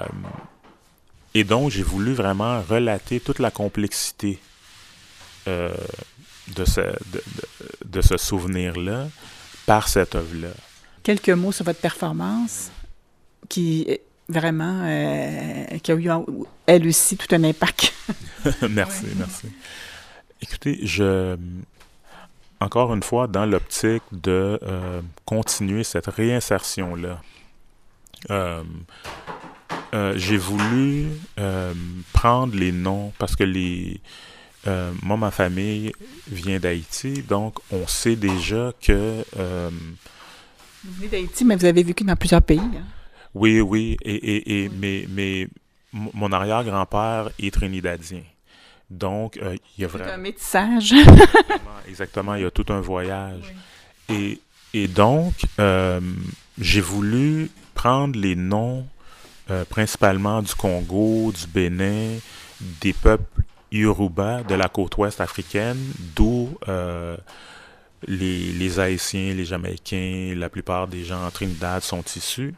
et 1.34 1.44
donc, 1.44 1.72
j'ai 1.72 1.84
voulu 1.84 2.13
vraiment 2.13 2.62
relater 2.62 3.20
toute 3.20 3.39
la 3.39 3.52
complexité 3.52 4.39
euh, 5.48 5.74
de 6.56 6.65
ce, 6.65 6.82
de, 7.86 8.02
ce 8.02 8.18
souvenir-là 8.18 9.08
par 9.65 9.88
cette 9.88 10.15
œuvre-là. 10.15 10.50
Quelques 11.04 11.30
mots 11.30 11.52
sur 11.52 11.65
votre 11.65 11.80
performance 11.80 12.72
qui 13.48 13.88
vraiment, 14.29 14.83
qui 15.81 15.91
a 15.91 15.95
eu 15.95 16.09
elle 16.65 16.88
aussi 16.88 17.17
tout 17.17 17.33
un 17.35 17.43
impact. 17.43 17.93
merci, 18.69 19.05
merci. 19.17 19.47
Écoutez, 20.41 20.79
je 20.83 21.38
encore 22.59 22.93
une 22.93 23.03
fois 23.03 23.27
dans 23.27 23.45
l'optique 23.45 24.03
de 24.11 24.59
euh, 24.63 25.01
continuer 25.25 25.83
cette 25.83 26.07
réinsertion-là. 26.07 27.21
Euh, 28.31 28.63
euh, 29.93 30.13
j'ai 30.17 30.38
voulu 30.38 31.07
prendre 32.13 32.55
les 32.55 32.71
noms 32.71 33.13
parce 33.19 33.35
que 33.35 33.43
les 33.43 34.01
moi 35.03 35.15
ma 35.15 35.29
famille 35.29 35.91
vient 36.27 36.59
d'Haïti, 36.59 37.21
donc 37.21 37.59
on 37.71 37.85
sait 37.85 38.15
déjà 38.15 38.73
que 38.81 39.23
vous 40.83 40.91
venez 40.97 41.07
d'Haïti, 41.07 41.45
mais 41.45 41.55
vous 41.55 41.65
avez 41.65 41.83
vécu 41.83 42.03
dans 42.03 42.15
plusieurs 42.15 42.41
pays. 42.41 42.59
Hein? 42.59 42.83
Oui, 43.36 43.60
oui, 43.60 43.98
et, 44.02 44.15
et, 44.15 44.63
et 44.63 44.69
mais, 44.69 45.06
mais 45.10 45.48
mon 45.91 46.32
arrière-grand-père 46.32 47.30
est 47.38 47.54
trinidadien. 47.54 48.21
Donc, 48.89 49.38
euh, 49.38 49.58
il 49.78 49.82
y 49.82 49.86
a 49.86 49.88
vraiment... 49.88 50.13
un 50.13 50.17
métissage. 50.17 50.93
exactement, 51.88 52.36
il 52.36 52.43
y 52.43 52.45
a 52.45 52.52
tout 52.52 52.65
un 52.69 52.80
voyage. 52.80 53.54
Et, 54.10 54.39
et, 54.74 54.88
donc, 54.88 55.34
euh, 55.60 56.00
j'ai 56.60 56.80
voulu 56.80 57.50
prendre 57.74 58.17
les 58.17 58.38
noms 58.38 58.88
euh, 59.50 59.65
principalement 59.65 60.41
du 60.41 60.54
Congo, 60.56 61.34
du 61.34 61.48
Bénin, 61.48 62.17
des 62.82 62.93
peuples 62.93 63.41
Yoruba 63.69 64.43
de 64.43 64.56
la 64.56 64.69
côte 64.69 64.95
ouest 64.98 65.19
africaine, 65.19 65.80
d'où 66.15 66.58
les, 68.08 68.52
les, 68.52 68.80
Haïtiens, 68.80 69.34
les 69.34 69.45
Jamaïcains, 69.45 70.36
la 70.38 70.48
plupart 70.48 70.88
des 70.88 71.04
gens 71.04 71.26
en 71.26 71.32
Trinidad 71.32 71.82
sont 71.82 72.04
issus. 72.15 72.54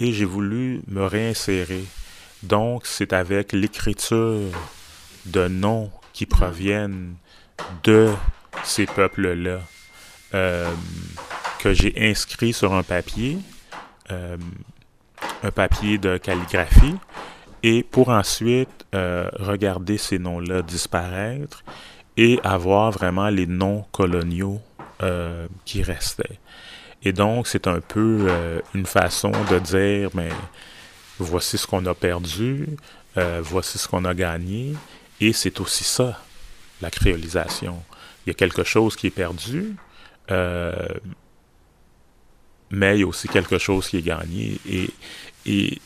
Et 0.00 0.12
j'ai 0.12 0.24
voulu 0.24 0.80
me 0.88 1.04
réinsérer. 1.04 1.84
Donc, 2.42 2.86
c'est 2.86 3.12
avec 3.12 3.52
l'écriture 3.52 4.50
de 5.26 5.46
noms 5.48 5.90
qui 6.12 6.26
proviennent 6.26 7.14
de 7.84 8.10
ces 8.64 8.86
peuples-là 8.86 9.60
euh, 10.34 10.70
que 11.58 11.74
j'ai 11.74 11.92
inscrit 11.96 12.52
sur 12.52 12.72
un 12.72 12.82
papier, 12.82 13.38
euh, 14.10 14.36
un 15.42 15.50
papier 15.50 15.98
de 15.98 16.16
calligraphie, 16.16 16.94
et 17.62 17.82
pour 17.82 18.08
ensuite 18.08 18.86
euh, 18.94 19.28
regarder 19.34 19.98
ces 19.98 20.18
noms-là 20.18 20.62
disparaître 20.62 21.62
et 22.16 22.40
avoir 22.42 22.90
vraiment 22.90 23.28
les 23.28 23.46
noms 23.46 23.84
coloniaux 23.92 24.60
qui 25.64 25.82
restaient. 25.82 26.38
Et 27.02 27.12
donc, 27.12 27.46
c'est 27.46 27.66
un 27.66 27.80
peu 27.80 28.28
une 28.74 28.86
façon 28.86 29.32
de 29.50 29.58
dire, 29.58 30.10
mais 30.14 30.28
voici 31.18 31.56
ce 31.56 31.66
qu'on 31.66 31.84
a 31.86 31.94
perdu, 31.94 32.66
voici 33.42 33.78
ce 33.78 33.88
qu'on 33.88 34.04
a 34.04 34.14
gagné, 34.14 34.74
et 35.20 35.32
c'est 35.32 35.60
aussi 35.60 35.84
ça, 35.84 36.22
la 36.80 36.90
créolisation. 36.90 37.82
Il 38.24 38.30
y 38.30 38.32
a 38.32 38.34
quelque 38.34 38.64
chose 38.64 38.96
qui 38.96 39.06
est 39.06 39.10
perdu, 39.10 39.76
euh, 40.30 40.72
mais 42.70 42.96
il 42.96 43.00
y 43.00 43.02
a 43.02 43.06
aussi 43.06 43.28
quelque 43.28 43.58
chose 43.58 43.88
qui 43.88 43.98
est 43.98 44.02
gagné. 44.02 44.58
Et, 44.68 44.90
et 45.46 45.78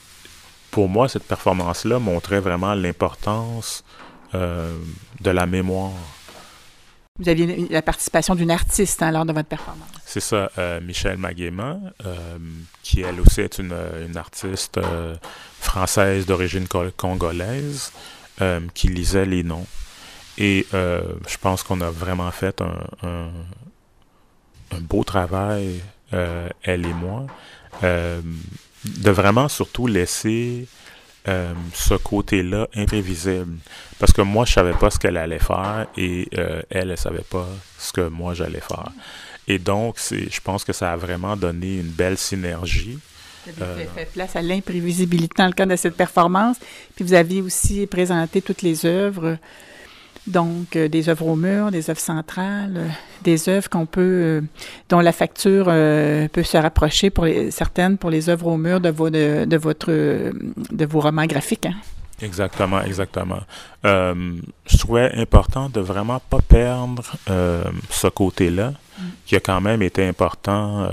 pour 0.71 0.89
moi, 0.89 1.09
cette 1.09 1.25
performance-là 1.25 1.99
montrait 1.99 2.41
vraiment 2.41 2.75
l'importance 2.75 3.85
euh, 4.35 4.77
de 5.21 5.31
la 5.31 5.47
mémoire. 5.47 5.93
Vous 7.21 7.29
aviez 7.29 7.69
la 7.71 7.83
participation 7.83 8.35
d'une 8.35 8.51
artiste 8.51 9.03
hein, 9.03 9.13
lors 9.13 9.25
de 9.25 9.33
votre 9.33 9.49
performance. 9.49 9.89
C'est 10.05 10.21
ça, 10.21 10.51
euh, 10.59 10.81
Michel 10.81 11.17
Maguema, 11.17 11.79
qui 12.83 13.03
elle 13.03 13.21
aussi 13.21 13.41
est 13.41 13.59
une, 13.59 13.75
une 14.07 14.17
artiste 14.17 14.81
française 15.61 16.27
d'origine 16.27 16.67
congolaise. 16.97 17.93
Euh, 18.43 18.59
qui 18.75 18.89
lisait 18.89 19.27
les 19.27 19.45
noms. 19.45 19.65
Et 20.39 20.67
euh, 20.75 21.03
je 21.29 21.37
pense 21.37 21.63
qu'on 21.63 21.81
a 21.81 21.91
vraiment 21.91 22.33
fait 22.33 22.61
un, 23.03 23.31
beau 24.81 25.05
travail, 25.05 25.81
euh, 26.13 26.49
elle 26.65 26.85
et 26.85 26.95
moi, 26.95 27.27
de 27.81 29.11
vraiment 29.13 29.49
surtout 29.49 29.87
laisser 29.87 30.67
ce 31.27 31.95
côté-là 31.95 32.69
imprévisible. 32.75 33.57
Parce 33.99 34.13
que 34.13 34.23
moi, 34.23 34.45
je 34.45 34.53
savais 34.53 34.75
pas 34.75 34.91
ce 34.91 34.99
qu'elle 34.99 35.17
allait 35.17 35.39
faire 35.39 35.87
et 35.97 36.29
elle, 36.71 36.91
elle 36.91 36.99
savait 36.99 37.25
pas 37.29 37.49
ce 37.79 37.93
que 37.93 38.09
moi, 38.09 38.35
j'allais 38.35 38.61
faire. 38.61 38.91
Et 39.47 39.59
donc, 39.59 39.97
je 40.11 40.41
pense 40.41 40.65
que 40.65 40.73
ça 40.73 40.93
a 40.93 40.97
vraiment 40.97 41.37
donné 41.37 41.79
une 41.79 41.91
belle 41.91 42.19
synergie. 42.19 42.99
Vous 43.47 43.63
avez 43.63 43.87
fait 43.95 44.11
place 44.11 44.37
à 44.37 44.43
l'imprévisibilité 44.43 45.35
dans 45.37 45.47
le 45.47 45.53
cadre 45.53 45.73
de 45.73 45.77
cette 45.77 45.97
performance. 45.97 46.57
Puis 46.97 47.05
vous 47.05 47.13
avez 47.13 47.43
aussi 47.43 47.87
présenté 47.87 48.41
toutes 48.41 48.63
les 48.63 48.87
œuvres, 48.87 49.37
donc 50.27 50.77
euh, 50.77 50.89
des 50.89 51.09
œuvres 51.09 51.27
au 51.27 51.37
mur, 51.37 51.71
des 51.71 51.91
œuvres 51.91 52.01
centrales, 52.01 52.75
euh, 52.77 52.89
des 53.23 53.49
œuvres 53.49 53.69
qu'on 53.69 53.87
peut, 53.87 54.01
euh, 54.01 54.41
dont 54.89 55.01
la 55.01 55.13
facture 55.13 55.67
peut 55.67 56.43
se 56.43 56.57
rapprocher 56.57 57.11
pour 57.11 57.27
certaines 57.51 57.99
pour 57.99 58.11
les 58.11 58.29
œuvres 58.29 58.47
au 58.47 58.57
mur 58.57 58.81
de 58.81 58.91
vos, 58.91 59.11
de, 59.11 59.57
votre, 59.57 59.91
de 59.91 60.85
vos 60.87 61.01
romans 61.01 61.27
graphiques. 61.27 61.67
Hein. 61.67 61.75
Exactement, 62.23 62.81
exactement. 62.83 63.41
je 63.83 64.79
trouvais 64.79 65.13
important 65.15 65.69
de 65.69 65.81
vraiment 65.81 66.21
pas 66.31 66.41
perdre 66.41 67.03
ce 67.91 68.07
côté-là, 68.07 68.71
mm. 68.71 69.03
qui 69.27 69.37
a 69.37 69.41
quand 69.41 69.61
même 69.61 69.83
été 69.83 70.07
important 70.07 70.89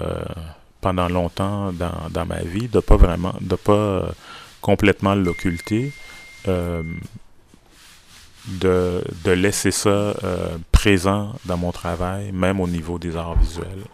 pendant 0.81 1.07
longtemps 1.07 1.71
dans, 1.71 2.09
dans 2.09 2.25
ma 2.25 2.39
vie, 2.39 2.67
de 2.67 2.79
pas 2.79 2.97
vraiment, 2.97 3.35
de 3.39 3.55
pas 3.55 4.11
complètement 4.61 5.15
l'occulter, 5.15 5.91
euh, 6.47 6.83
de, 8.47 9.03
de, 9.23 9.31
laisser 9.31 9.71
ça 9.71 9.89
euh, 9.89 10.57
présent 10.71 11.33
dans 11.45 11.57
mon 11.57 11.71
travail, 11.71 12.31
même 12.31 12.59
au 12.59 12.67
niveau 12.67 12.97
des 12.97 13.15
arts 13.15 13.37
visuels. 13.37 13.85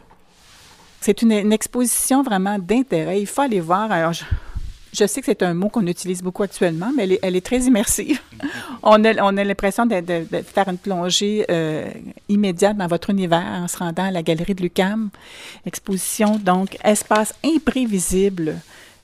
C'est 1.01 1.21
une, 1.21 1.31
une, 1.31 1.53
exposition 1.53 2.23
vraiment 2.23 2.57
d'intérêt. 2.57 3.21
Il 3.21 3.27
faut 3.27 3.41
aller 3.41 3.59
voir. 3.59 3.91
Alors, 3.91 4.13
je, 4.13 4.23
je 4.93 5.05
sais 5.05 5.21
que 5.21 5.25
c'est 5.25 5.43
un 5.43 5.53
mot 5.53 5.69
qu'on 5.69 5.85
utilise 5.85 6.21
beaucoup 6.21 6.43
actuellement, 6.43 6.91
mais 6.95 7.19
elle 7.21 7.35
est, 7.35 7.45
très 7.45 7.59
immersive. 7.59 8.19
on 8.83 9.03
a, 9.03 9.21
on 9.21 9.37
a 9.37 9.43
l'impression 9.43 9.85
de, 9.85 9.93
faire 10.43 10.67
une 10.67 10.77
plongée 10.77 11.45
euh, 11.49 11.89
immédiate 12.29 12.77
dans 12.77 12.87
votre 12.87 13.09
univers 13.09 13.45
en 13.45 13.67
se 13.67 13.77
rendant 13.77 14.05
à 14.05 14.11
la 14.11 14.23
galerie 14.23 14.55
de 14.55 14.63
Lucam. 14.63 15.09
Exposition, 15.65 16.37
donc, 16.37 16.77
espace 16.83 17.33
imprévisible 17.43 18.59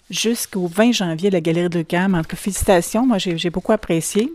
jusqu'au 0.10 0.68
20 0.68 0.92
janvier, 0.94 1.30
la 1.30 1.42
galerie 1.42 1.70
de 1.70 1.80
Lucam. 1.80 2.16
En 2.16 2.22
tout 2.22 2.30
cas, 2.30 2.38
félicitations. 2.38 3.06
Moi, 3.06 3.18
j'ai 3.18 3.50
beaucoup 3.50 3.72
apprécié. 3.72 4.34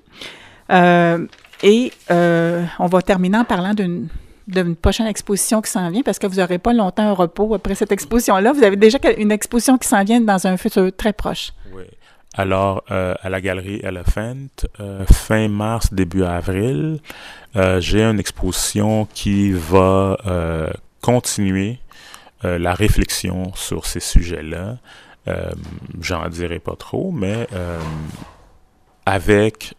Euh, 0.71 1.27
et 1.63 1.93
euh, 2.11 2.65
on 2.79 2.87
va 2.87 3.03
terminer 3.03 3.39
en 3.39 3.45
parlant 3.45 3.75
d'une 3.75 4.09
d'une 4.47 4.77
prochaine 4.77 5.07
exposition 5.07 5.61
qui 5.61 5.71
s'en 5.71 5.91
vient 5.91 6.01
parce 6.01 6.19
que 6.19 6.27
vous 6.27 6.37
n'aurez 6.37 6.57
pas 6.57 6.73
longtemps 6.73 7.03
un 7.03 7.13
repos 7.13 7.53
après 7.55 7.75
cette 7.75 7.93
exposition-là. 7.93 8.55
Vous 8.55 8.63
avez 8.63 8.77
déjà 8.77 8.99
une 9.19 9.31
exposition 9.31 9.77
qui 9.77 9.87
s'en 9.87 10.03
vient 10.05 10.23
dans 10.23 10.47
un 10.47 10.57
futur 10.57 10.91
très 10.97 11.13
proche. 11.13 11.53
Oui. 11.75 11.83
Alors, 12.33 12.83
euh, 12.91 13.15
à 13.21 13.29
la 13.29 13.43
galerie 13.43 13.81
Elephant, 13.83 14.47
euh, 14.81 15.05
fin 15.05 15.49
mars, 15.49 15.93
début 15.93 16.25
avril, 16.25 17.01
j'ai 17.81 18.03
une 18.03 18.19
exposition 18.19 19.07
qui 19.13 19.53
va 19.53 20.17
continuer 21.03 21.79
la 22.43 22.73
réflexion 22.73 23.53
sur 23.55 23.85
ces 23.85 24.01
sujets-là. 24.01 24.79
J'en 26.01 26.27
dirai 26.31 26.59
pas 26.59 26.77
trop, 26.77 27.11
mais 27.11 27.47
avec 29.09 29.75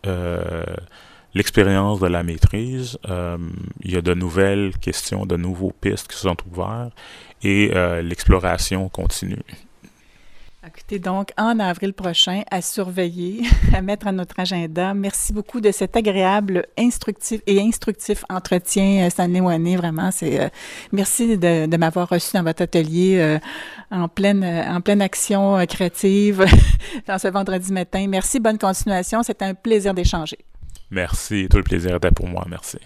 l'expérience 1.36 2.00
de 2.00 2.08
la 2.08 2.24
maîtrise. 2.24 2.98
Euh, 3.08 3.38
il 3.84 3.92
y 3.92 3.96
a 3.96 4.02
de 4.02 4.14
nouvelles 4.16 4.76
questions, 4.80 5.26
de 5.26 5.38
nouveaux 5.38 5.72
pistes 5.72 6.08
qui 6.08 6.18
sont 6.18 6.36
ouvertes 6.52 6.94
et 7.44 7.72
euh, 7.76 8.02
l'exploration 8.02 8.90
continue. 8.90 9.44
Écoutez, 10.76 11.00
donc, 11.00 11.32
en 11.38 11.60
avril 11.60 11.94
prochain, 11.94 12.44
à 12.52 12.62
surveiller, 12.62 13.42
à 13.74 13.82
mettre 13.82 14.08
à 14.08 14.12
notre 14.12 14.40
agenda. 14.40 14.94
Merci 14.94 15.34
beaucoup 15.34 15.62
de 15.62 15.72
cet 15.72 15.98
agréable, 15.98 16.68
instructif 16.78 17.42
et 17.48 17.60
instructif 17.60 18.24
entretien, 18.30 19.06
euh, 19.06 19.10
Stanley 19.10 19.40
Wané. 19.40 19.78
Vraiment, 19.78 20.12
c'est 20.12 20.52
merci 20.92 21.38
de, 21.38 21.76
m'avoir 21.78 22.10
reçu 22.10 22.32
dans 22.34 22.44
votre 22.44 22.62
atelier 22.62 23.40
en 23.90 24.08
pleine 24.08 24.44
en 24.44 24.82
pleine 24.82 25.02
action 25.02 25.66
créative 25.66 26.46
dans 27.08 27.18
ce 27.18 27.28
vendredi 27.30 27.72
matin. 27.74 28.06
Merci, 28.08 28.40
bonne 28.40 28.58
continuation. 28.58 29.24
C'était 29.24 29.46
un 29.46 29.54
plaisir 29.54 29.94
d'échanger. 29.94 30.38
Merci, 30.92 31.48
tout 31.50 31.58
le 31.58 31.64
plaisir 31.64 31.96
était 31.96 32.12
pour 32.12 32.28
moi. 32.28 32.46
Merci. 32.50 32.78